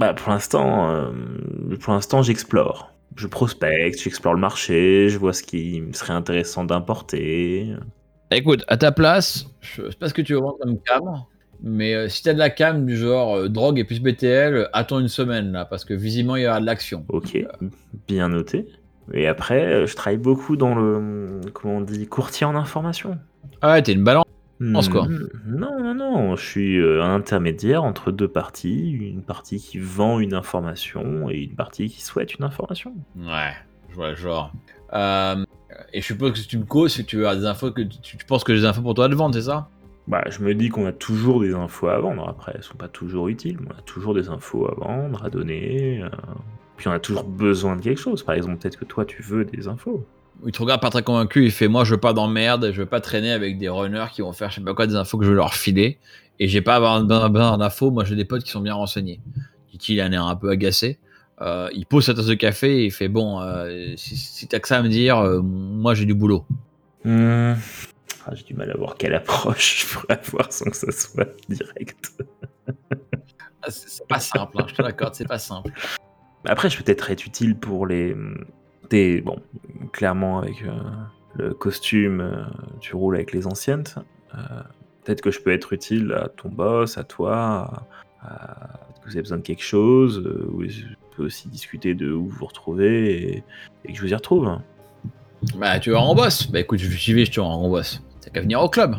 [0.00, 1.12] Bah, pour l'instant, euh,
[1.80, 2.92] pour l'instant j'explore.
[3.16, 7.74] Je prospecte, j'explore le marché, je vois ce qui me serait intéressant d'importer.
[8.30, 11.24] Écoute, à ta place, je sais pas ce que tu veux vendre comme cam,
[11.62, 14.68] mais euh, si t'as de la cam du genre euh, drogue et plus BTL, euh,
[14.72, 17.04] attends une semaine là, parce que visiblement il y aura de l'action.
[17.08, 17.36] Ok,
[18.06, 18.66] bien noté.
[19.12, 23.18] Et après, euh, je travaille beaucoup dans le, comment on dit, courtier en information.
[23.60, 24.24] Ah ouais, t'es une balance.
[24.72, 29.22] Pense quoi Hmm, Non, non, non, je suis euh, un intermédiaire entre deux parties, une
[29.22, 32.94] partie qui vend une information et une partie qui souhaite une information.
[33.16, 33.52] Ouais,
[33.88, 34.52] je vois le genre.
[34.92, 35.44] Euh,
[35.94, 38.00] et je suppose que si tu me causes, que tu as des infos que tu,
[38.18, 39.68] tu penses que j'ai des infos pour toi à te vendre, c'est ça?
[40.08, 42.88] Bah, je me dis qu'on a toujours des infos à vendre, après elles sont pas
[42.88, 46.08] toujours utiles, mais on a toujours des infos à vendre, à donner, euh,
[46.76, 49.44] puis on a toujours besoin de quelque chose, par exemple peut-être que toi tu veux
[49.44, 50.04] des infos.
[50.46, 52.88] Il te regarde pas très convaincu, il fait Moi je veux pas d'emmerde, je veux
[52.88, 55.24] pas traîner avec des runners qui vont faire je sais pas quoi des infos que
[55.24, 55.98] je veux leur filer,
[56.38, 59.20] et j'ai pas avoir besoin d'infos, moi j'ai des potes qui sont bien renseignés.
[59.70, 60.98] Dit-il, il a un air un peu agacé.
[61.42, 64.58] Euh, il pose sa tasse de café et il fait Bon, euh, si, si t'as
[64.58, 66.44] que ça à me dire, euh, moi j'ai du boulot.
[67.04, 67.54] Hmm.
[68.26, 71.28] Ah, J'ai du mal à voir quelle approche je pourrais avoir sans que ça soit
[71.48, 72.12] direct.
[73.62, 75.72] Ah, c'est c'est pas simple, hein, je te l'accorde, c'est pas simple.
[76.46, 78.14] Après, je peux peut-être être utile pour les.
[78.90, 79.36] Bon,
[79.92, 80.72] clairement, avec euh,
[81.36, 82.44] le costume, euh,
[82.80, 83.84] tu roules avec les anciennes.
[84.34, 84.38] Euh,
[85.04, 87.86] peut-être que je peux être utile à ton boss, à toi,
[88.22, 90.18] à, que vous avez besoin de quelque chose.
[90.18, 90.84] euh, ou je
[91.16, 93.44] peux aussi discuter de où vous vous retrouvez
[93.84, 94.58] et, que je vous y retrouve.
[95.56, 96.50] Bah, tu vas en boss.
[96.50, 98.02] Bah, écoute, j'y vais, je te en boss.
[98.20, 98.96] T'as qu'à venir au club.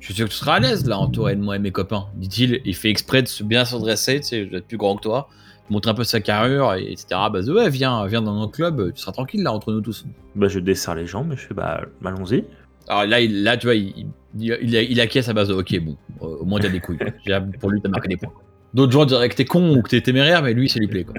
[0.00, 2.06] Je suis sûr que tu seras à l'aise, là, entouré de moi et mes copains.
[2.14, 4.78] Dit-il, il fait exprès de se bien se redresser, tu sais, je dois être plus
[4.78, 5.28] grand que toi.
[5.70, 7.06] Montre un peu sa carrure, et etc.
[7.32, 10.04] Bah, ouais, viens, viens dans notre club, tu seras tranquille, là, entre nous tous.
[10.34, 12.44] Bah, je desserre les jambes et je fais bah, allons-y.
[12.88, 15.78] Alors là, il, là tu vois, il, il, il, il acquiesce à base de ok,
[15.80, 16.98] bon, euh, au moins t'as des couilles.
[17.24, 18.32] Déjà, Pour lui, t'as marqué des points.
[18.74, 21.04] D'autres gens diraient que t'es con ou que t'es téméraire, mais lui, ça lui plaît,
[21.04, 21.14] quoi.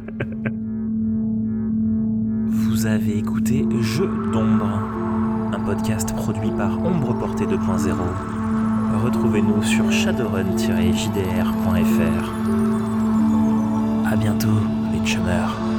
[2.50, 4.68] Vous avez écouté Jeu d'ombre,
[5.54, 7.58] un podcast produit par Ombre Portée 2.0.
[9.04, 12.71] Retrouvez-nous sur shadowrun-jdr.fr.
[14.06, 14.60] À bientôt,
[14.92, 15.71] les chummers.